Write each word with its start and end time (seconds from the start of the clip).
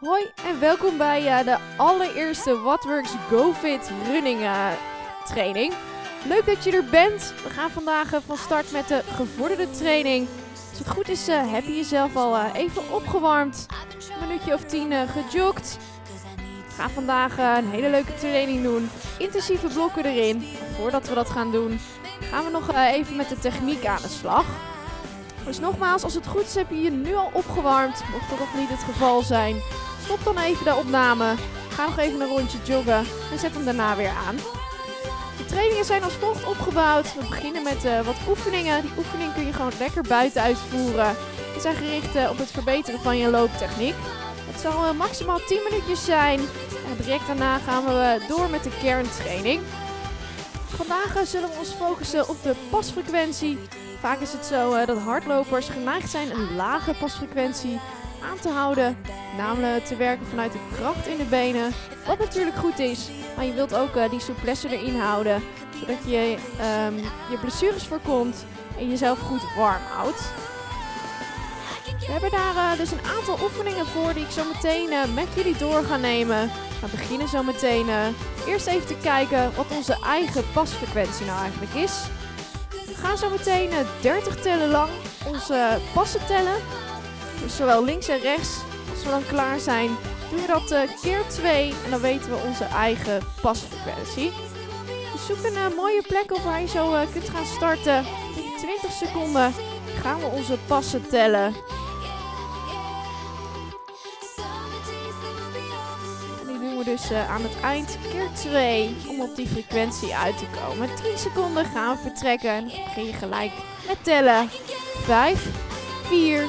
Hoi 0.00 0.30
en 0.44 0.60
welkom 0.60 0.98
bij 0.98 1.22
uh, 1.22 1.44
de 1.44 1.58
allereerste 1.76 2.60
Whatworks 2.60 3.10
GoFit 3.30 3.90
running 4.06 4.40
uh, 4.40 4.68
training. 5.24 5.72
Leuk 6.28 6.46
dat 6.46 6.64
je 6.64 6.72
er 6.72 6.84
bent. 6.84 7.34
We 7.42 7.50
gaan 7.50 7.70
vandaag 7.70 8.14
uh, 8.14 8.20
van 8.26 8.36
start 8.36 8.72
met 8.72 8.88
de 8.88 9.02
gevorderde 9.14 9.70
training. 9.70 10.28
Als 10.70 10.78
het 10.78 10.88
goed 10.88 11.08
is 11.08 11.26
heb 11.26 11.64
je 11.64 11.76
jezelf 11.76 12.16
al 12.16 12.44
even 12.44 12.92
opgewarmd. 12.92 13.66
Een 14.20 14.28
minuutje 14.28 14.54
of 14.54 14.64
tien 14.64 14.92
gejogd. 15.08 15.78
We 16.66 16.74
gaan 16.74 16.90
vandaag 16.90 17.38
een 17.38 17.70
hele 17.70 17.90
leuke 17.90 18.14
training 18.14 18.62
doen. 18.62 18.88
Intensieve 19.18 19.66
blokken 19.66 20.04
erin. 20.04 20.42
Voordat 20.78 21.08
we 21.08 21.14
dat 21.14 21.30
gaan 21.30 21.52
doen 21.52 21.80
gaan 22.30 22.44
we 22.44 22.50
nog 22.50 22.74
even 22.74 23.16
met 23.16 23.28
de 23.28 23.38
techniek 23.38 23.86
aan 23.86 24.02
de 24.02 24.08
slag. 24.08 24.75
Dus 25.46 25.58
nogmaals, 25.58 26.02
als 26.02 26.14
het 26.14 26.26
goed 26.26 26.46
is 26.46 26.54
heb 26.54 26.70
je 26.70 26.82
je 26.82 26.90
nu 26.90 27.14
al 27.14 27.30
opgewarmd. 27.32 28.02
Mocht 28.12 28.30
dat 28.30 28.38
nog 28.38 28.54
niet 28.56 28.68
het 28.68 28.82
geval 28.82 29.22
zijn, 29.22 29.56
stop 30.04 30.24
dan 30.24 30.38
even 30.38 30.64
de 30.64 30.74
opname. 30.74 31.34
Ga 31.68 31.84
nog 31.84 31.98
even 31.98 32.20
een 32.20 32.28
rondje 32.28 32.58
joggen 32.64 33.04
en 33.32 33.38
zet 33.38 33.54
hem 33.54 33.64
daarna 33.64 33.96
weer 33.96 34.12
aan. 34.26 34.36
De 35.36 35.44
trainingen 35.46 35.84
zijn 35.84 36.02
als 36.02 36.14
volgt 36.14 36.44
opgebouwd. 36.44 37.14
We 37.14 37.26
beginnen 37.28 37.62
met 37.62 37.84
uh, 37.84 38.00
wat 38.00 38.16
oefeningen. 38.28 38.82
Die 38.82 38.90
oefeningen 38.98 39.34
kun 39.34 39.46
je 39.46 39.52
gewoon 39.52 39.72
lekker 39.78 40.02
buiten 40.02 40.42
uitvoeren. 40.42 41.16
Die 41.52 41.60
zijn 41.60 41.76
gericht 41.76 42.16
uh, 42.16 42.30
op 42.30 42.38
het 42.38 42.50
verbeteren 42.50 43.00
van 43.00 43.16
je 43.18 43.30
looptechniek. 43.30 43.94
Het 44.50 44.60
zal 44.60 44.84
uh, 44.84 44.90
maximaal 44.90 45.40
10 45.46 45.60
minuutjes 45.70 46.04
zijn. 46.04 46.38
En 46.88 46.96
direct 46.98 47.26
daarna 47.26 47.58
gaan 47.58 47.84
we 47.84 48.24
door 48.28 48.50
met 48.50 48.62
de 48.64 48.78
kerntraining. 48.82 49.60
Vandaag 50.66 51.26
zullen 51.26 51.48
we 51.48 51.58
ons 51.58 51.72
focussen 51.72 52.28
op 52.28 52.42
de 52.42 52.54
pasfrequentie 52.70 53.58
Vaak 54.06 54.20
is 54.20 54.32
het 54.32 54.46
zo 54.46 54.74
uh, 54.74 54.86
dat 54.86 54.98
hardlopers 54.98 55.68
geneigd 55.68 56.10
zijn 56.10 56.30
een 56.30 56.56
lage 56.56 56.94
pasfrequentie 56.94 57.80
aan 58.30 58.38
te 58.40 58.48
houden. 58.48 58.96
Namelijk 59.36 59.84
te 59.84 59.96
werken 59.96 60.26
vanuit 60.26 60.52
de 60.52 60.58
kracht 60.72 61.06
in 61.06 61.16
de 61.16 61.24
benen. 61.24 61.72
Wat 62.06 62.18
natuurlijk 62.18 62.56
goed 62.56 62.78
is, 62.78 63.08
maar 63.36 63.44
je 63.44 63.52
wilt 63.52 63.74
ook 63.74 63.96
uh, 63.96 64.10
die 64.10 64.20
souplesse 64.20 64.68
erin 64.68 65.00
houden. 65.00 65.42
Zodat 65.80 65.96
je 66.04 66.36
um, 66.86 66.96
je 67.30 67.38
blessures 67.40 67.86
voorkomt 67.86 68.44
en 68.78 68.88
jezelf 68.88 69.18
goed 69.18 69.42
warm 69.56 69.82
houdt. 69.90 70.32
We 71.98 72.12
hebben 72.12 72.30
daar 72.30 72.54
uh, 72.54 72.78
dus 72.78 72.90
een 72.90 73.06
aantal 73.16 73.38
oefeningen 73.42 73.86
voor 73.86 74.14
die 74.14 74.24
ik 74.24 74.30
zo 74.30 74.42
meteen 74.52 75.14
met 75.14 75.28
jullie 75.34 75.56
door 75.56 75.82
ga 75.84 75.96
nemen. 75.96 76.50
We 76.80 76.86
beginnen 76.90 77.28
zo 77.28 77.42
meteen 77.42 77.86
eerst 78.46 78.66
even 78.66 78.86
te 78.86 78.96
kijken 79.02 79.54
wat 79.56 79.76
onze 79.76 79.96
eigen 80.04 80.44
pasfrequentie 80.52 81.26
nou 81.26 81.40
eigenlijk 81.40 81.74
is 81.74 82.02
gaan 82.94 83.18
zo 83.18 83.30
meteen 83.30 83.70
30 84.00 84.36
eh, 84.36 84.42
tellen 84.42 84.70
lang 84.70 84.90
onze 85.26 85.78
passen 85.94 86.26
tellen. 86.26 86.56
Dus 87.42 87.56
zowel 87.56 87.84
links 87.84 88.08
en 88.08 88.20
rechts. 88.20 88.58
Als 88.90 89.04
we 89.04 89.10
dan 89.10 89.26
klaar 89.26 89.58
zijn, 89.58 89.90
doen 90.30 90.40
we 90.40 90.46
dat 90.46 90.72
uh, 90.72 90.80
keer 91.02 91.22
2 91.28 91.74
en 91.84 91.90
dan 91.90 92.00
weten 92.00 92.30
we 92.30 92.36
onze 92.46 92.64
eigen 92.64 93.20
pasfrequentie. 93.40 94.32
Dus 95.12 95.26
zoek 95.26 95.44
een 95.44 95.70
uh, 95.70 95.76
mooie 95.76 96.02
plek 96.06 96.32
op 96.32 96.42
waar 96.42 96.60
je 96.60 96.68
zo 96.68 96.94
kunt 97.12 97.28
gaan 97.28 97.44
starten. 97.44 98.04
In 98.36 98.52
20 98.56 98.90
seconden 98.92 99.52
gaan 100.02 100.20
we 100.20 100.26
onze 100.26 100.58
passen 100.66 101.08
tellen. 101.08 101.54
Dus 106.86 107.10
uh, 107.10 107.30
aan 107.30 107.42
het 107.42 107.60
eind 107.60 107.98
keer 108.10 108.28
2 108.34 108.96
om 109.08 109.20
op 109.20 109.36
die 109.36 109.46
frequentie 109.46 110.14
uit 110.14 110.38
te 110.38 110.46
komen. 110.60 110.88
10 111.02 111.18
seconden 111.18 111.64
gaan 111.64 111.96
we 111.96 112.02
vertrekken. 112.02 112.50
En 112.50 112.64
begin 112.64 113.06
je 113.06 113.12
gelijk 113.12 113.52
met 113.86 114.04
tellen. 114.04 114.48
5, 115.04 115.48
4, 116.02 116.44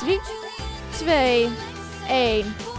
3, 0.00 0.20
2, 0.90 1.48
1. 2.08 2.73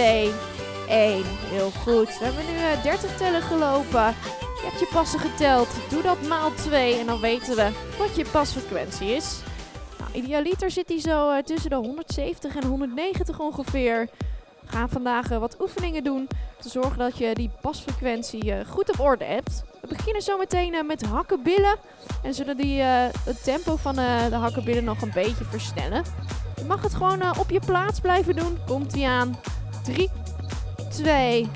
2, 0.00 0.32
1. 0.88 1.22
Heel 1.26 1.70
goed. 1.70 2.18
We 2.18 2.24
hebben 2.24 2.44
nu 2.46 2.52
uh, 2.52 2.72
eh, 2.72 2.82
30 2.82 3.16
tellen 3.16 3.42
gelopen. 3.42 4.14
Je 4.40 4.62
hebt 4.62 4.80
je 4.80 4.88
passen 4.92 5.20
geteld. 5.20 5.68
Doe 5.88 6.02
dat 6.02 6.22
maal 6.28 6.54
2 6.54 6.98
en 6.98 7.06
dan 7.06 7.20
weten 7.20 7.56
we 7.56 7.70
wat 7.98 8.16
je 8.16 8.24
pasfrequentie 8.32 9.08
is. 9.10 9.40
Nou, 9.98 10.10
idealiter 10.12 10.70
zit 10.70 10.88
die 10.88 11.00
zo 11.00 11.30
uh, 11.30 11.38
tussen 11.38 11.70
de 11.70 11.76
170 11.76 12.56
en 12.56 12.66
190 12.66 13.38
ongeveer. 13.38 14.08
We 14.60 14.68
gaan 14.68 14.88
vandaag 14.88 15.30
uh, 15.30 15.38
wat 15.38 15.60
oefeningen 15.60 16.04
doen 16.04 16.20
om 16.20 16.28
te 16.60 16.68
zorgen 16.68 16.98
dat 16.98 17.18
je 17.18 17.34
die 17.34 17.50
pasfrequentie 17.60 18.64
goed 18.64 18.90
op 18.90 19.00
orde 19.00 19.24
hebt. 19.24 19.62
We 19.80 19.88
beginnen 19.88 20.22
zo 20.22 20.38
meteen 20.38 20.86
met 20.86 21.02
hakkenbillen. 21.02 21.76
En 22.22 22.34
zullen 22.34 22.56
die 22.56 22.82
het 22.82 23.44
tempo 23.44 23.76
van 23.76 23.94
de 23.94 24.36
hakkenbillen 24.36 24.84
nog 24.84 25.02
een 25.02 25.12
beetje 25.14 25.44
versnellen. 25.44 26.04
Je 26.56 26.64
mag 26.64 26.82
het 26.82 26.94
gewoon 26.94 27.38
op 27.38 27.50
je 27.50 27.60
plaats 27.66 28.00
blijven 28.00 28.36
doen. 28.36 28.58
Komt 28.66 28.96
ie 28.96 29.06
aan. 29.06 29.38
3, 29.82 30.10
2, 30.90 31.50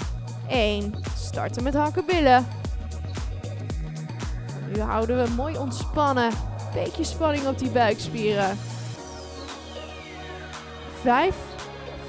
1. 0.49 0.95
Starten 1.17 1.63
met 1.63 1.75
hakkenbillen. 1.75 2.47
Nu 4.75 4.81
houden 4.81 5.25
we 5.25 5.31
mooi 5.31 5.59
ontspannen. 5.59 6.33
Beetje 6.75 7.05
spanning 7.05 7.47
op 7.47 7.59
die 7.59 7.71
buikspieren. 7.71 8.59
5, 11.03 11.35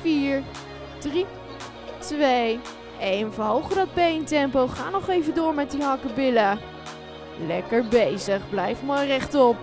4, 0.01 0.43
3, 0.99 1.25
2, 1.99 2.59
1. 2.99 3.33
Verhogen 3.33 3.75
dat 3.75 3.93
beentempo. 3.93 4.67
Ga 4.67 4.89
nog 4.89 5.09
even 5.09 5.33
door 5.33 5.53
met 5.53 5.71
die 5.71 5.83
hakkenbillen. 5.83 6.59
Lekker 7.47 7.87
bezig. 7.87 8.49
Blijf 8.49 8.83
mooi 8.83 9.07
rechtop. 9.07 9.55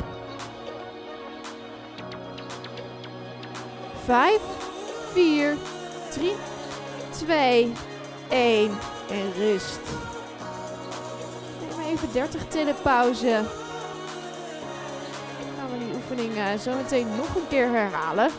5, 4.04 4.40
4, 5.12 5.56
3, 6.12 6.33
2, 7.11 7.73
1 8.28 8.71
en 9.11 9.33
rust. 9.39 9.81
Neem 11.61 11.87
even 11.87 12.12
30 12.12 12.49
tellen 12.49 12.75
pauze. 12.83 13.41
Dan 15.39 15.53
gaan 15.56 15.71
we 15.73 15.84
die 15.84 15.95
oefening 15.95 16.37
uh, 16.37 16.59
zo 16.59 16.77
meteen 16.77 17.06
nog 17.17 17.34
een 17.34 17.49
keer 17.49 17.69
herhalen. 17.71 18.31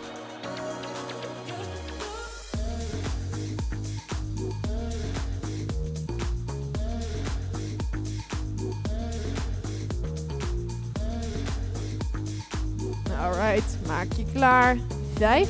Alright, 13.21 13.77
maak 13.87 14.07
je 14.15 14.25
klaar. 14.33 14.77
5, 15.17 15.49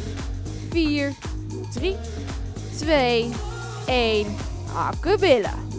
4, 0.69 1.13
3, 1.73 1.95
2, 2.77 3.31
1. 3.85 4.35
Hakkenbillen. 4.73 5.71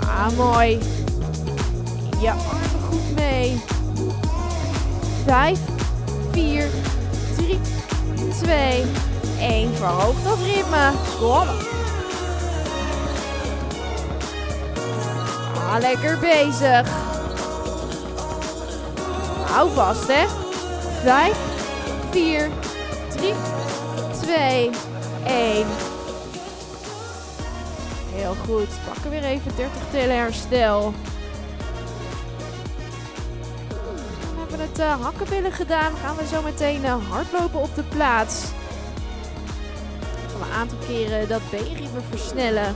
Ah, 0.00 0.30
mooi. 0.36 0.78
Je 2.20 2.30
armen 2.30 2.80
goed 2.90 3.14
mee. 3.14 3.60
5, 5.24 5.58
4, 6.32 6.68
3, 7.36 7.60
2, 8.42 8.84
1. 9.40 9.74
Verhoog 9.74 10.22
dat 10.22 10.38
ritme. 10.38 10.92
Kom. 11.18 11.48
Ah, 15.68 15.80
lekker 15.80 16.18
bezig. 16.18 16.88
Hou 19.50 19.70
vast, 19.74 20.06
hè. 20.06 20.26
5, 21.02 21.45
4, 22.16 22.50
3, 23.08 23.32
2, 24.20 24.70
1. 25.26 25.66
Heel 28.12 28.34
goed. 28.46 28.68
Pakken 28.86 29.10
weer 29.10 29.24
even 29.24 29.56
30 29.56 29.82
tellen 29.90 30.16
herstel. 30.16 30.92
We 33.68 34.38
hebben 34.38 34.60
het 34.60 34.78
uh, 34.78 35.02
hakkenbillen 35.02 35.52
gedaan. 35.52 35.96
Gaan 35.96 36.16
we 36.16 36.26
zo 36.26 36.42
meteen 36.42 36.82
uh, 36.82 37.10
hardlopen 37.10 37.60
op 37.60 37.74
de 37.74 37.82
plaats. 37.82 38.44
Gaan 40.30 40.40
we 40.40 40.46
een 40.46 40.52
aantal 40.52 40.78
keren 40.86 41.28
dat 41.28 41.50
beenritme 41.50 42.00
versnellen. 42.10 42.74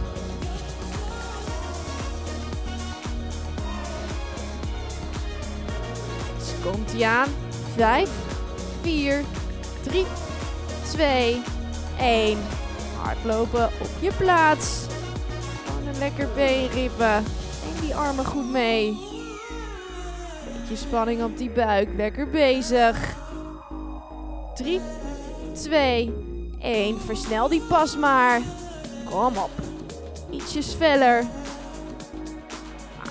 Komt 6.62 6.92
ie 6.92 7.06
aan. 7.06 7.28
5, 7.76 8.10
4, 8.82 9.24
3, 9.82 10.06
2, 10.90 11.42
1. 11.98 12.38
Hardlopen 13.02 13.64
op 13.64 13.90
je 14.00 14.12
plaats. 14.12 14.86
Gewoon 15.66 15.86
een 15.86 15.98
lekker 15.98 16.28
beenrippen. 16.34 17.14
En 17.14 17.80
die 17.80 17.94
armen 17.94 18.24
goed 18.24 18.50
mee. 18.50 18.98
Beetje 20.60 20.76
spanning 20.76 21.22
op 21.22 21.38
die 21.38 21.50
buik. 21.50 21.88
Lekker 21.96 22.30
bezig. 22.30 23.16
3, 24.54 24.80
2, 25.52 26.12
1. 26.60 27.00
Versnel 27.00 27.48
die 27.48 27.60
pas 27.60 27.96
maar. 27.96 28.40
Kom 29.04 29.36
op. 29.36 29.50
Ietsjes 30.30 30.74
feller. 30.74 31.24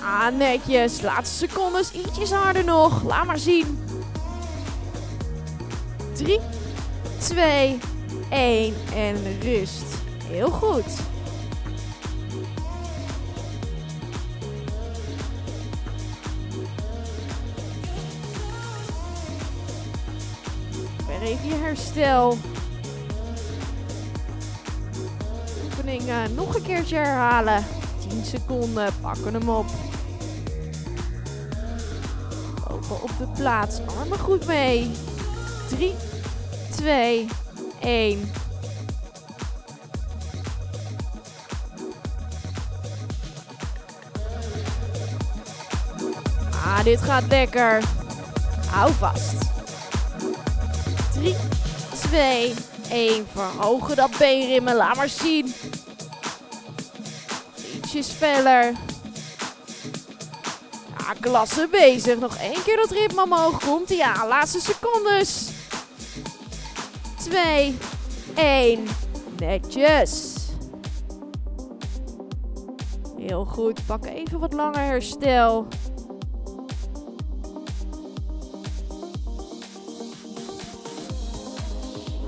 Ah, 0.04 0.38
netjes. 0.38 1.02
Laatste 1.02 1.48
secondes. 1.48 1.92
Ietsjes 1.92 2.32
harder 2.32 2.64
nog. 2.64 3.04
Laat 3.04 3.26
maar 3.26 3.40
zien. 3.40 3.89
3, 6.20 6.40
2, 7.20 7.78
1 8.30 8.74
en 8.96 9.16
rust. 9.42 9.84
Heel 10.26 10.50
goed. 10.50 10.86
Weer 21.08 21.22
even 21.22 21.48
je 21.48 21.56
herstel. 21.56 22.38
Oefening 25.66 26.02
uh, 26.02 26.16
nog 26.36 26.56
een 26.56 26.62
keertje 26.62 26.96
herhalen. 26.96 27.66
10 28.10 28.26
seconden, 28.26 28.94
pakken 29.02 29.34
hem 29.34 29.50
op. 29.50 29.66
Lopen 32.70 33.02
op 33.02 33.12
de 33.18 33.28
plaats, 33.36 33.80
armen 34.00 34.20
goed 34.20 34.48
mee. 34.48 34.92
3, 35.70 35.94
2, 36.80 37.28
1. 37.82 38.32
Ah, 46.52 46.84
dit 46.84 47.02
gaat 47.02 47.24
lekker. 47.30 47.84
Hou 48.70 48.94
vast. 48.94 49.34
3, 51.14 51.36
2, 52.02 52.54
1. 52.90 53.28
Verhogen 53.34 53.96
dat 53.96 54.18
beenrimmen. 54.18 54.76
Laat 54.76 54.96
maar 54.96 55.10
zien. 55.10 55.54
Ietsjes 57.76 58.08
feller. 58.08 58.74
Ja, 60.98 61.14
klasse 61.20 61.68
bezig. 61.72 62.20
Nog 62.20 62.36
één 62.36 62.64
keer 62.64 62.78
dat 62.78 62.92
ritme 62.92 63.24
omhoog 63.24 63.60
komt. 63.60 63.90
Ja, 63.90 64.28
laatste 64.28 64.60
secondes. 64.60 65.49
2, 67.30 67.78
1. 68.36 68.88
Netjes. 69.38 70.36
Heel 73.18 73.46
goed. 73.46 73.86
Pak 73.86 74.06
even 74.06 74.40
wat 74.40 74.54
langer 74.54 74.82
herstel. 74.82 75.68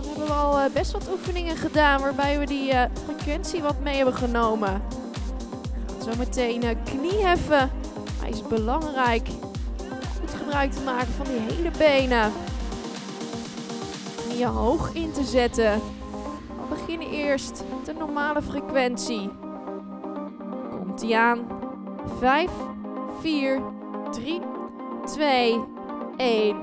Dan 0.02 0.08
hebben 0.08 0.26
we 0.26 0.34
al 0.34 0.60
eh, 0.60 0.72
best 0.74 0.92
wat 0.92 1.10
oefeningen 1.12 1.58
gedaan 1.58 2.02
waarbij 2.02 2.40
we 2.40 2.46
die 2.46 2.74
uh, 2.74 2.84
frequentie 3.06 3.62
wat 3.62 3.80
mee 3.80 3.96
hebben 3.96 4.14
genomen. 4.14 4.82
We 5.98 6.12
zo 6.12 6.18
meteen 6.18 6.64
uh, 6.64 6.70
knieheffen. 6.84 7.72
Hij 8.20 8.30
is 8.30 8.48
belangrijk. 8.48 9.28
Goed 10.20 10.34
gebruik 10.34 10.72
te 10.72 10.82
maken 10.82 11.14
van 11.14 11.26
die 11.26 11.40
hele 11.40 11.72
benen 11.78 12.32
je 14.42 14.48
hoog 14.48 14.94
in 14.94 15.12
te 15.12 15.24
zetten. 15.24 15.82
We 16.48 16.76
beginnen 16.76 17.10
eerst 17.10 17.64
met 17.70 17.86
de 17.86 17.94
normale 17.94 18.42
frequentie. 18.42 19.30
Komt 20.70 21.02
ie 21.02 21.18
aan. 21.18 21.48
5, 22.20 22.52
4, 23.20 23.62
3, 24.12 24.42
2, 25.06 25.60
1. 26.18 26.56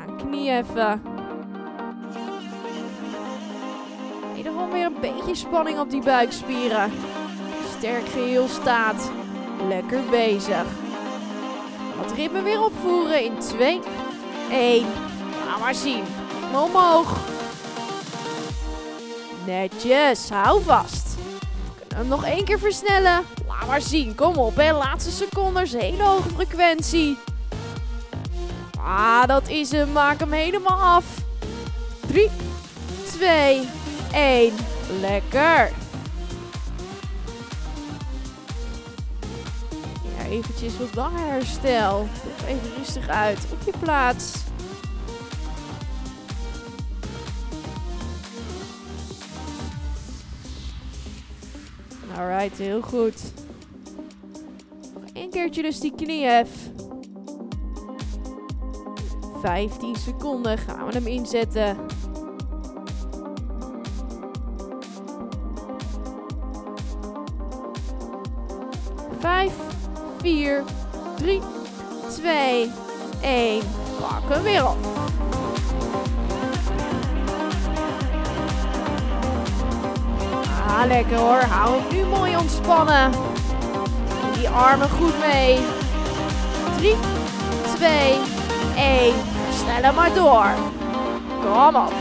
Aan 0.00 0.16
knie 0.16 0.50
even. 0.50 1.02
Wederom 4.34 4.70
weer 4.70 4.86
een 4.86 5.00
beetje 5.00 5.34
spanning 5.34 5.78
op 5.78 5.90
die 5.90 6.02
buikspieren. 6.02 6.90
Sterk 7.76 8.06
geheel 8.08 8.48
staat. 8.48 9.10
Lekker 9.68 10.00
bezig. 10.10 10.64
Wat 11.96 12.12
ritme 12.12 12.42
weer 12.42 12.64
opvoeren 12.64 13.24
in 13.24 13.38
2, 13.38 13.80
1. 14.50 14.86
Laat 15.46 15.60
maar 15.60 15.74
zien 15.74 16.15
omhoog. 16.56 17.16
Netjes, 19.46 20.30
hou 20.30 20.62
vast. 20.62 21.14
Kunnen 21.78 21.88
we 21.88 21.96
hem 21.96 22.08
nog 22.08 22.24
één 22.24 22.44
keer 22.44 22.58
versnellen? 22.58 23.24
Laat 23.46 23.66
maar 23.66 23.80
zien, 23.80 24.14
kom 24.14 24.36
op 24.36 24.56
hè. 24.56 24.72
Laatste 24.72 25.10
secondes, 25.10 25.72
hele 25.72 26.02
hoge 26.02 26.28
frequentie. 26.28 27.18
Ah, 28.78 29.24
dat 29.26 29.48
is 29.48 29.70
hem. 29.70 29.92
Maak 29.92 30.18
hem 30.18 30.32
helemaal 30.32 30.80
af. 30.80 31.04
3, 32.06 32.30
2, 33.04 33.68
1. 34.12 34.52
Lekker. 35.00 35.70
Ja, 40.16 40.24
eventjes 40.28 40.78
wat 40.78 40.94
langer 40.94 41.26
herstel. 41.26 42.08
Even 42.46 42.72
rustig 42.78 43.08
uit 43.08 43.38
op 43.52 43.62
je 43.64 43.72
plaats. 43.78 44.45
Alright, 52.26 52.58
heel 52.58 52.80
goed. 52.80 53.32
Nog 54.94 55.02
één 55.12 55.30
keertje 55.30 55.62
dus 55.62 55.80
die 55.80 55.92
kniehef. 55.96 56.50
15 59.42 59.96
seconden 59.96 60.58
gaan 60.58 60.86
we 60.86 60.92
hem 60.92 61.06
inzetten. 61.06 61.76
Vijf, 69.18 69.54
vier, 70.20 70.64
drie, 71.16 71.40
twee, 72.08 72.70
één. 73.22 73.62
Pak 74.00 74.28
hem 74.28 74.42
weer 74.42 74.68
op. 74.68 74.76
Ah, 80.66 80.86
lekker 80.86 81.16
hoor. 81.16 81.40
Hou 81.40 81.80
hem 81.80 81.96
nu 81.96 82.04
mooi 82.04 82.36
ontspannen. 82.36 83.10
Die 84.34 84.48
armen 84.48 84.90
goed 84.90 85.18
mee. 85.18 85.58
3, 86.76 86.96
2, 87.76 88.18
1. 88.76 89.14
Snel 89.52 89.92
maar 89.92 90.14
door. 90.14 90.46
Kom 91.40 91.76
op. 91.76 91.92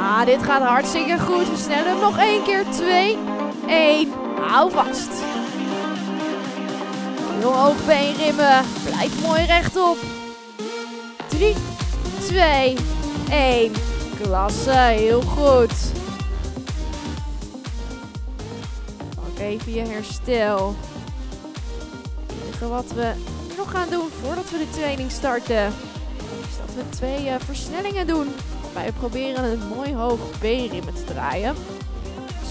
Ah, 0.00 0.24
dit 0.24 0.42
gaat 0.42 0.62
hartstikke 0.62 1.18
goed. 1.18 1.50
We 1.50 1.56
snellen 1.56 1.86
hem 1.86 2.00
nog 2.00 2.18
één 2.18 2.42
keer. 2.42 2.64
2, 2.70 3.18
1. 3.66 4.12
Hou 4.40 4.70
vast. 4.70 5.10
Heel 7.38 7.52
hoog 7.52 7.86
beenrimmen. 7.86 8.64
Blijf 8.84 9.22
mooi 9.22 9.44
rechtop. 9.44 9.96
3, 11.28 11.54
2, 12.26 12.76
1. 13.30 13.72
Klasse, 14.22 14.70
heel 14.70 15.20
goed. 15.20 15.92
Pak 19.14 19.38
even 19.38 19.72
je 19.72 19.80
herstel. 19.80 20.74
Wat 22.68 22.92
we 22.92 23.12
nog 23.56 23.70
gaan 23.70 23.88
doen 23.90 24.08
voordat 24.22 24.50
we 24.50 24.58
de 24.58 24.70
training 24.70 25.10
starten, 25.10 25.66
is 26.48 26.56
dat 26.66 26.74
we 26.74 26.88
twee 26.88 27.24
uh, 27.24 27.34
versnellingen 27.38 28.06
doen. 28.06 28.26
We 28.74 28.92
proberen 28.92 29.44
een 29.44 29.68
mooi 29.68 29.94
hoog 29.94 30.38
beenrimmen 30.40 30.94
te 30.94 31.04
draaien. 31.04 31.54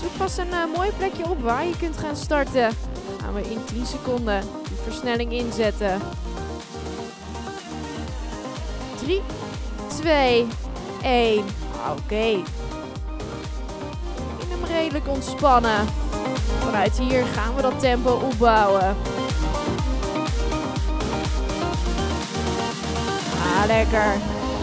Zoek 0.01 0.11
vast 0.11 0.37
een 0.37 0.47
uh, 0.47 0.75
mooi 0.75 0.91
plekje 0.97 1.29
op 1.29 1.41
waar 1.41 1.65
je 1.65 1.77
kunt 1.77 1.97
gaan 1.97 2.15
starten. 2.15 2.71
Gaan 3.21 3.33
we 3.33 3.41
in 3.41 3.63
10 3.65 3.85
seconden 3.85 4.41
die 4.41 4.77
versnelling 4.83 5.31
inzetten. 5.31 6.01
3, 8.99 9.21
2, 9.87 10.47
1. 11.01 11.37
Oké. 11.37 12.01
Okay. 12.01 12.33
In 14.39 14.49
hem 14.49 14.63
redelijk 14.67 15.07
ontspannen. 15.07 15.85
Vanuit 16.59 16.97
hier 16.97 17.25
gaan 17.25 17.55
we 17.55 17.61
dat 17.61 17.79
tempo 17.79 18.11
opbouwen. 18.11 18.95
Ah, 23.41 23.65
lekker. 23.67 24.13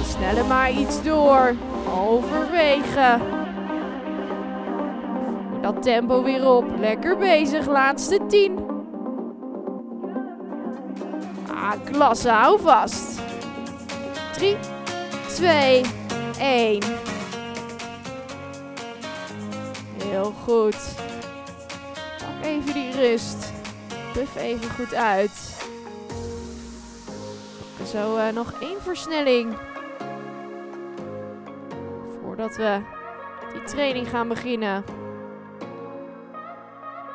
Sneller 0.06 0.44
maar 0.44 0.70
iets 0.70 1.02
door. 1.02 1.54
Overwegen. 1.94 3.20
Dat 5.60 5.82
tempo 5.82 6.22
weer 6.22 6.48
op. 6.48 6.64
Lekker 6.78 7.16
bezig. 7.16 7.66
Laatste 7.66 8.20
10. 8.28 8.58
Ah, 11.50 11.72
klasse. 11.84 12.28
Hou 12.28 12.60
vast. 12.60 13.20
3, 14.32 14.56
2, 15.28 15.82
1. 16.44 16.82
Heel 20.02 20.32
goed. 20.42 20.94
Pak 22.18 22.44
even 22.44 22.72
die 22.72 22.92
rust. 22.92 23.52
Puff 24.12 24.36
even 24.36 24.70
goed 24.70 24.94
uit. 24.94 25.56
Zo 27.86 28.16
uh, 28.16 28.28
nog 28.28 28.52
één 28.60 28.80
versnelling. 28.82 29.56
Voordat 32.22 32.56
we 32.56 32.80
die 33.52 33.62
training 33.62 34.08
gaan 34.08 34.28
beginnen. 34.28 34.84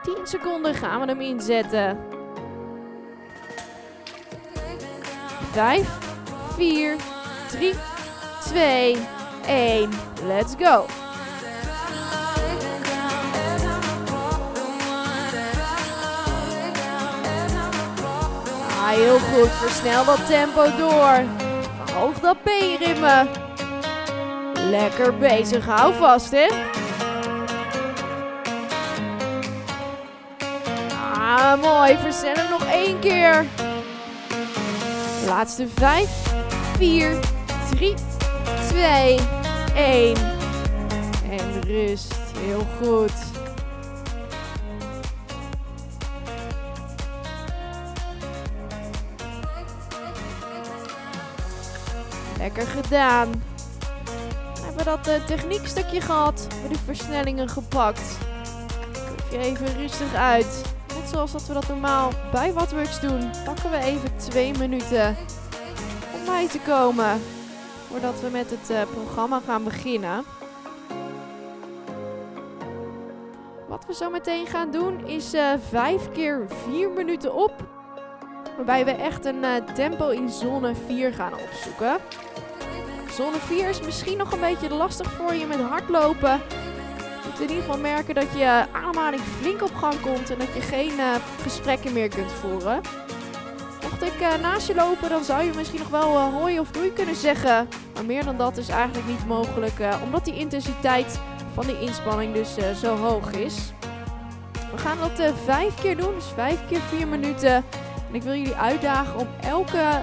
10 0.04 0.16
seconden 0.24 0.74
gaan 0.74 1.00
we 1.00 1.06
hem 1.06 1.22
inzetten. 1.22 2.00
5, 5.52 5.98
4, 6.56 6.96
3, 7.50 7.74
2, 8.42 8.98
1. 9.50 9.90
Let's 10.28 10.56
go. 10.60 10.86
Ah, 18.80 18.96
heel 18.96 19.20
goed. 19.20 19.50
Versnel 19.50 20.06
dat 20.06 20.28
tempo 20.28 20.64
door. 20.78 21.24
Verhoog 21.86 22.20
dat 22.20 22.44
B-ritme. 22.44 23.28
Lekker 24.54 25.18
bezig. 25.18 25.66
Hou 25.66 25.94
vast, 25.94 26.32
hè. 26.32 26.48
Ah, 31.14 31.62
mooi. 31.62 31.98
Versnellen 31.98 32.50
nog 32.50 32.64
één 32.64 33.00
keer. 33.00 33.46
Laatste 35.28 35.68
5, 35.76 36.10
4, 36.78 37.20
3, 37.70 37.94
2, 38.68 39.20
1. 39.76 40.16
En 41.30 41.62
rust. 41.62 42.16
Heel 42.38 42.66
goed. 42.82 43.12
Lekker 52.38 52.68
gedaan. 52.68 53.32
Dan 54.54 54.64
hebben 54.64 54.78
we 54.78 54.84
dat 54.84 55.08
uh, 55.08 55.26
techniekstukje 55.26 56.02
gehad. 56.02 56.46
We 56.48 56.54
hebben 56.54 56.72
de 56.72 56.84
versnellingen 56.86 57.50
gepakt. 57.50 58.18
Kuf 58.92 59.32
je 59.32 59.38
even 59.38 59.76
rustig 59.78 60.14
uit. 60.14 60.62
Net 60.96 61.10
zoals 61.10 61.32
dat 61.32 61.48
we 61.48 61.54
dat 61.54 61.68
normaal 61.68 62.12
bij 62.32 62.54
Wattworks 62.54 63.00
doen. 63.00 63.30
Pakken 63.46 63.72
we 63.72 63.78
even 63.78 64.10
twee 64.18 64.58
minuten 64.58 65.18
om 66.14 66.26
bij 66.26 66.48
te 66.48 66.60
komen. 66.66 67.22
Voordat 67.90 68.22
we 68.22 68.30
met 68.30 68.50
het 68.50 68.70
uh, 68.70 68.82
programma 68.94 69.42
gaan 69.46 69.64
beginnen. 69.64 70.24
Wat 73.68 73.86
we 73.88 73.94
zo 73.94 74.10
meteen 74.10 74.48
gaan 74.48 74.72
doen 74.72 75.08
is 75.08 75.34
uh, 75.34 75.54
vijf 75.70 76.12
keer 76.12 76.46
vier 76.48 76.90
minuten 76.90 77.34
op. 77.34 77.54
Waarbij 78.56 78.86
we 78.86 78.92
echt 78.92 79.26
een 79.26 79.44
uh, 79.44 79.56
tempo 79.74 80.10
in 80.10 80.30
zone 80.30 80.76
4 80.86 81.14
gaan 81.14 81.34
opzoeken. 81.34 81.98
Zone 83.12 83.38
4 83.38 83.70
is 83.70 83.82
misschien 83.82 84.18
nog 84.18 84.32
een 84.32 84.40
beetje 84.40 84.74
lastig 84.74 85.12
voor 85.12 85.34
je 85.34 85.46
met 85.46 85.60
hardlopen. 85.60 86.42
Je 86.98 87.26
moet 87.26 87.40
in 87.40 87.50
ieder 87.50 87.64
geval 87.64 87.80
merken 87.80 88.16
dat 88.16 88.32
je 88.38 88.66
ademhaling 88.72 89.22
flink 89.22 89.62
op 89.62 89.76
gang 89.76 90.02
komt 90.02 90.30
en 90.30 90.38
dat 90.38 90.54
je 90.54 90.62
geen 90.62 90.94
gesprekken 91.42 91.94
meer 91.94 92.10
kunt 92.10 92.32
voeren. 92.32 92.82
Mocht 94.00 94.14
ik 94.14 94.22
uh, 94.22 94.36
naast 94.42 94.68
je 94.68 94.76
lopen, 94.76 95.10
dan 95.10 95.24
zou 95.24 95.44
je 95.44 95.52
misschien 95.56 95.80
nog 95.80 95.90
wel 95.90 96.14
uh, 96.16 96.34
hoi 96.34 96.60
of 96.60 96.72
doei 96.72 96.94
kunnen 96.94 97.16
zeggen. 97.16 97.68
Maar 97.94 98.06
meer 98.06 98.26
dan 98.26 98.38
dat 98.38 98.58
is 98.58 98.68
eigenlijk 98.68 99.08
niet 99.08 99.28
mogelijk, 99.28 99.74
omdat 100.04 100.26
die 100.26 100.36
intensiteit 100.36 101.20
van 101.54 101.66
die 101.66 101.80
inspanning 101.80 102.34
dus 102.34 102.56
zo 102.80 102.96
hoog 102.96 103.32
is. 103.32 103.74
We 104.72 104.78
gaan 104.78 104.98
dat 104.98 105.34
vijf 105.46 105.76
keer 105.76 105.98
doen, 105.98 106.16
dus 106.16 106.26
vijf 106.36 106.60
keer 106.70 106.80
vier 106.80 107.08
minuten. 107.08 107.54
En 108.08 108.14
ik 108.14 108.24
wil 108.24 108.34
jullie 108.34 108.56
uitdagen 108.56 109.20
om 109.20 109.28
elke 109.42 110.02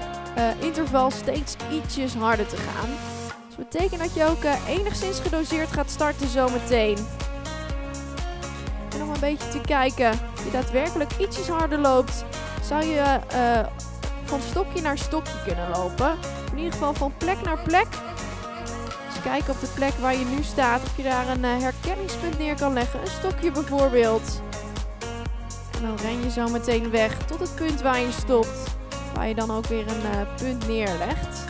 interval 0.59 1.11
steeds 1.11 1.57
ietsjes 1.73 2.15
harder 2.15 2.47
te 2.47 2.57
gaan. 2.57 2.89
Dus 3.47 3.57
dat 3.57 3.69
betekent 3.69 4.01
dat 4.01 4.15
je 4.15 4.25
ook 4.25 4.45
enigszins 4.69 5.21
gedoseerd 5.21 5.73
gaat 5.73 5.91
starten 5.91 6.29
zometeen. 6.29 6.99
En 8.95 9.03
om 9.03 9.11
een 9.11 9.21
beetje 9.21 9.49
te 9.49 9.61
kijken 9.61 10.11
of 10.11 10.45
je 10.45 10.51
daadwerkelijk 10.51 11.13
ietsjes 11.19 11.49
harder 11.49 11.79
loopt, 11.79 12.25
zou 12.67 12.85
je 12.85 13.21
uh, 13.35 13.67
van 14.25 14.41
stokje 14.41 14.81
naar 14.81 14.99
stokje 14.99 15.43
kunnen 15.45 15.69
lopen. 15.71 16.17
In 16.51 16.57
ieder 16.57 16.73
geval 16.73 16.95
van 16.95 17.13
plek 17.19 17.43
naar 17.43 17.59
plek. 17.59 17.87
Dus 19.07 19.23
kijken 19.23 19.55
op 19.55 19.61
de 19.61 19.71
plek 19.75 19.93
waar 20.01 20.17
je 20.17 20.25
nu 20.25 20.43
staat 20.43 20.83
of 20.83 20.97
je 20.97 21.03
daar 21.03 21.29
een 21.29 21.45
herkenningspunt 21.45 22.39
neer 22.39 22.55
kan 22.55 22.73
leggen. 22.73 23.01
Een 23.01 23.07
stokje 23.07 23.51
bijvoorbeeld. 23.51 24.41
En 25.77 25.83
dan 25.83 25.97
ren 25.97 26.23
je 26.23 26.31
zo 26.31 26.49
meteen 26.49 26.91
weg 26.91 27.17
tot 27.17 27.41
het 27.41 27.55
punt 27.55 27.83
waar 27.83 28.01
je 28.01 28.13
stopt. 28.13 28.77
Waar 29.15 29.29
je 29.29 29.35
dan 29.35 29.51
ook 29.51 29.67
weer 29.67 29.89
een 29.89 30.03
uh, 30.03 30.37
punt 30.37 30.69
neerlegt. 30.69 31.45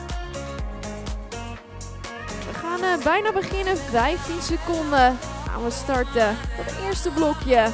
We 2.46 2.54
gaan 2.60 2.80
uh, 2.80 3.04
bijna 3.04 3.32
beginnen. 3.32 3.76
15 3.76 4.42
seconden 4.42 5.18
gaan 5.48 5.64
we 5.64 5.70
starten. 5.70 6.36
Het 6.36 6.74
eerste 6.86 7.10
blokje. 7.10 7.68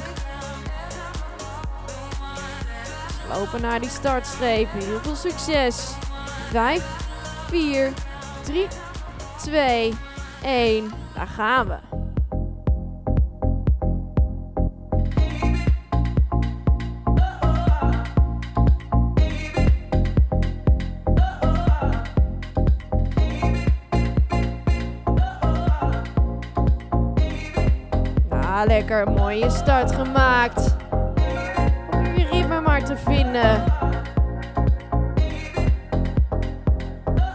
Lopen 3.33 3.61
naar 3.61 3.79
die 3.79 3.89
startstreep. 3.89 4.67
Heel 4.71 4.99
veel 4.99 5.15
succes. 5.15 5.91
5, 6.51 6.83
4, 7.47 7.91
3, 8.43 8.67
2, 9.37 9.93
1. 10.43 10.91
Daar 11.15 11.27
gaan 11.27 11.67
we. 11.67 11.93
lekker. 28.65 29.11
Mooie 29.11 29.49
start 29.49 29.95
gemaakt. 29.95 30.82
Te 32.93 32.99
vinden. 32.99 33.63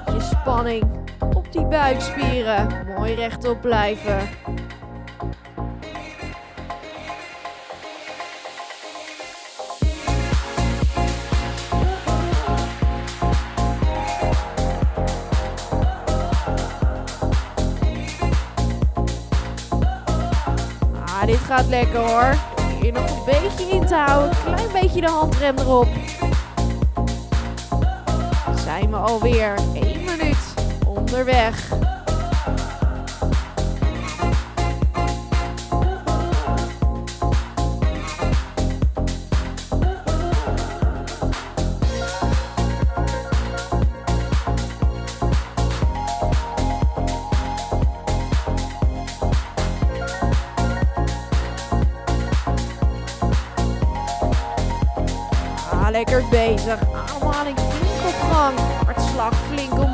Je 0.07 0.21
spanning 0.21 0.85
op 1.35 1.53
die 1.53 1.67
buikspieren. 1.67 2.69
Mooi 2.97 3.15
rechtop 3.15 3.61
blijven. 3.61 4.29
dit 21.27 21.39
gaat 21.39 21.67
lekker 21.67 21.99
hoor. 21.99 22.48
Nog 22.93 23.11
een 23.11 23.25
beetje 23.25 23.65
in 23.65 23.87
te 23.87 23.95
houden. 23.95 24.37
Klein 24.45 24.73
beetje 24.73 25.01
de 25.01 25.09
handrem 25.09 25.59
erop. 25.59 25.89
Zijn 28.65 28.91
we 28.91 28.97
alweer 28.97 29.55
1 29.75 30.05
minuut 30.05 30.55
onderweg. 30.87 31.73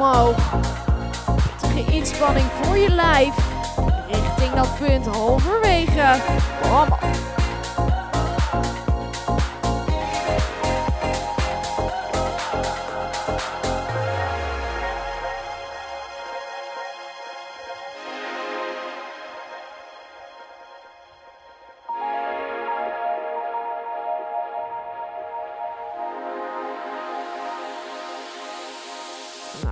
Omhoog. 0.04 0.36
Pittige 1.60 1.92
inspanning 1.92 2.46
voor 2.62 2.76
je 2.76 2.90
lijf. 2.90 3.34
Richting 4.10 4.52
dat 4.54 4.78
punt 4.78 5.06
halverwege. 5.06 6.20
Kom 6.62 6.98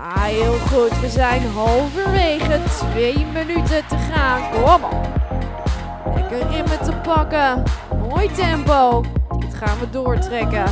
Ah, 0.04 0.22
heel 0.22 0.58
goed. 0.58 1.00
We 1.00 1.08
zijn 1.08 1.42
halverwege. 1.46 2.60
Twee 2.78 3.26
minuten 3.32 3.86
te 3.86 3.96
gaan. 3.96 4.50
Kom 4.50 4.84
op. 4.84 5.10
Lekker 6.14 6.50
rimmen 6.50 6.82
te 6.82 6.92
pakken. 7.02 7.62
Mooi 8.08 8.30
tempo. 8.30 9.04
Dit 9.38 9.54
gaan 9.54 9.78
we 9.78 9.90
doortrekken. 9.90 10.64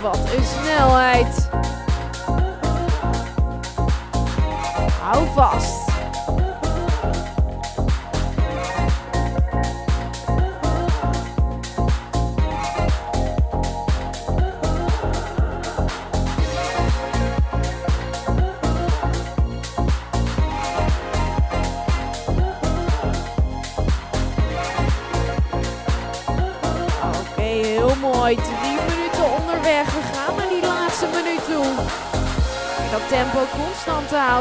Hoor. 0.00 0.10
Wat 0.10 0.18
een 0.36 0.44
snelheid. 0.44 1.48
Hou 5.00 5.26
vast. 5.34 5.83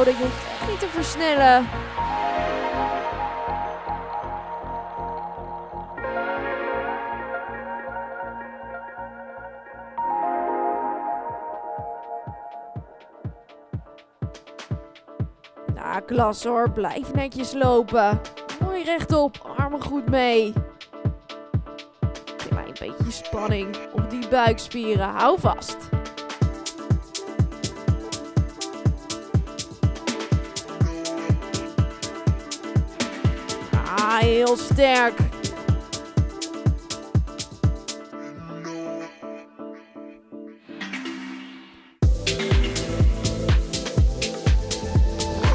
Houden. 0.04 0.24
Je 0.24 0.30
hoeft 0.30 0.70
niet 0.70 0.80
te 0.80 0.88
versnellen. 0.88 1.68
Nou, 15.76 16.02
klas 16.06 16.44
hoor. 16.44 16.72
Blijf 16.72 17.14
netjes 17.14 17.54
lopen. 17.54 18.22
Mooi 18.62 18.84
rechtop. 18.84 19.54
Armen 19.58 19.82
goed 19.82 20.10
mee. 20.10 20.54
Klein 22.38 22.74
beetje 22.80 23.12
spanning 23.12 23.76
op 23.94 24.10
die 24.10 24.28
buikspieren. 24.28 25.10
Hou 25.10 25.40
vast. 25.40 25.93
heel 34.24 34.58
sterk. 34.58 35.14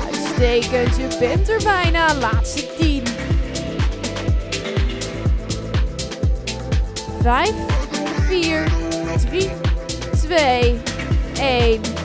Uitstekend, 0.07 0.97
je 0.97 1.17
bent 1.19 1.49
er 1.49 1.63
bijna. 1.63 2.15
Laatste 2.15 2.67
10. 2.79 3.03
5, 7.23 7.53
4, 8.29 8.65
3, 9.31 9.51
2, 10.27 10.81
1. 11.41 11.98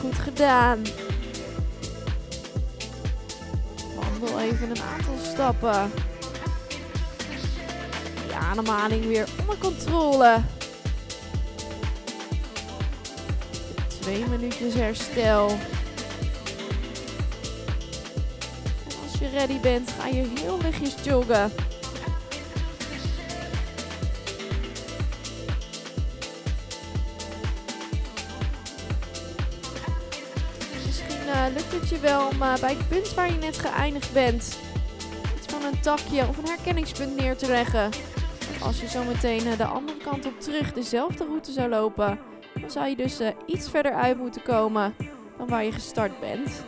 Goed 0.00 0.18
gedaan. 0.18 0.82
Wandel 3.96 4.40
even 4.40 4.70
een 4.70 4.82
aantal 4.82 5.14
stappen. 5.32 5.92
Die 8.26 8.36
ademhaling 8.36 9.06
weer 9.06 9.28
onder 9.40 9.58
controle. 9.58 10.40
Twee 14.00 14.24
minuutjes 14.26 14.74
herstel. 14.74 15.48
En 18.88 18.96
als 19.02 19.18
je 19.18 19.28
ready 19.28 19.60
bent, 19.60 19.90
ga 19.98 20.06
je 20.06 20.32
heel 20.40 20.58
lichtjes 20.62 20.94
joggen. 21.02 21.52
Lukt 31.52 31.72
het 31.72 31.88
je 31.88 31.98
wel 31.98 32.26
om 32.26 32.42
eh, 32.42 32.58
bij 32.60 32.74
het 32.74 32.88
punt 32.88 33.14
waar 33.14 33.30
je 33.32 33.38
net 33.38 33.58
geëindigd 33.58 34.12
bent, 34.12 34.58
iets 35.36 35.46
van 35.46 35.64
een 35.64 35.80
takje 35.80 36.28
of 36.28 36.38
een 36.38 36.44
herkenningspunt 36.46 37.16
neer 37.16 37.36
te 37.36 37.46
leggen. 37.46 37.90
Als 38.62 38.80
je 38.80 38.88
zo 38.88 39.04
meteen 39.04 39.46
eh, 39.46 39.56
de 39.56 39.64
andere 39.64 39.98
kant 39.98 40.26
op 40.26 40.40
terug 40.40 40.72
dezelfde 40.72 41.24
route 41.24 41.52
zou 41.52 41.68
lopen, 41.68 42.18
dan 42.60 42.70
zou 42.70 42.88
je 42.88 42.96
dus 42.96 43.20
eh, 43.20 43.28
iets 43.46 43.70
verder 43.70 43.92
uit 43.92 44.18
moeten 44.18 44.42
komen 44.42 44.94
dan 45.36 45.48
waar 45.48 45.64
je 45.64 45.72
gestart 45.72 46.20
bent. 46.20 46.64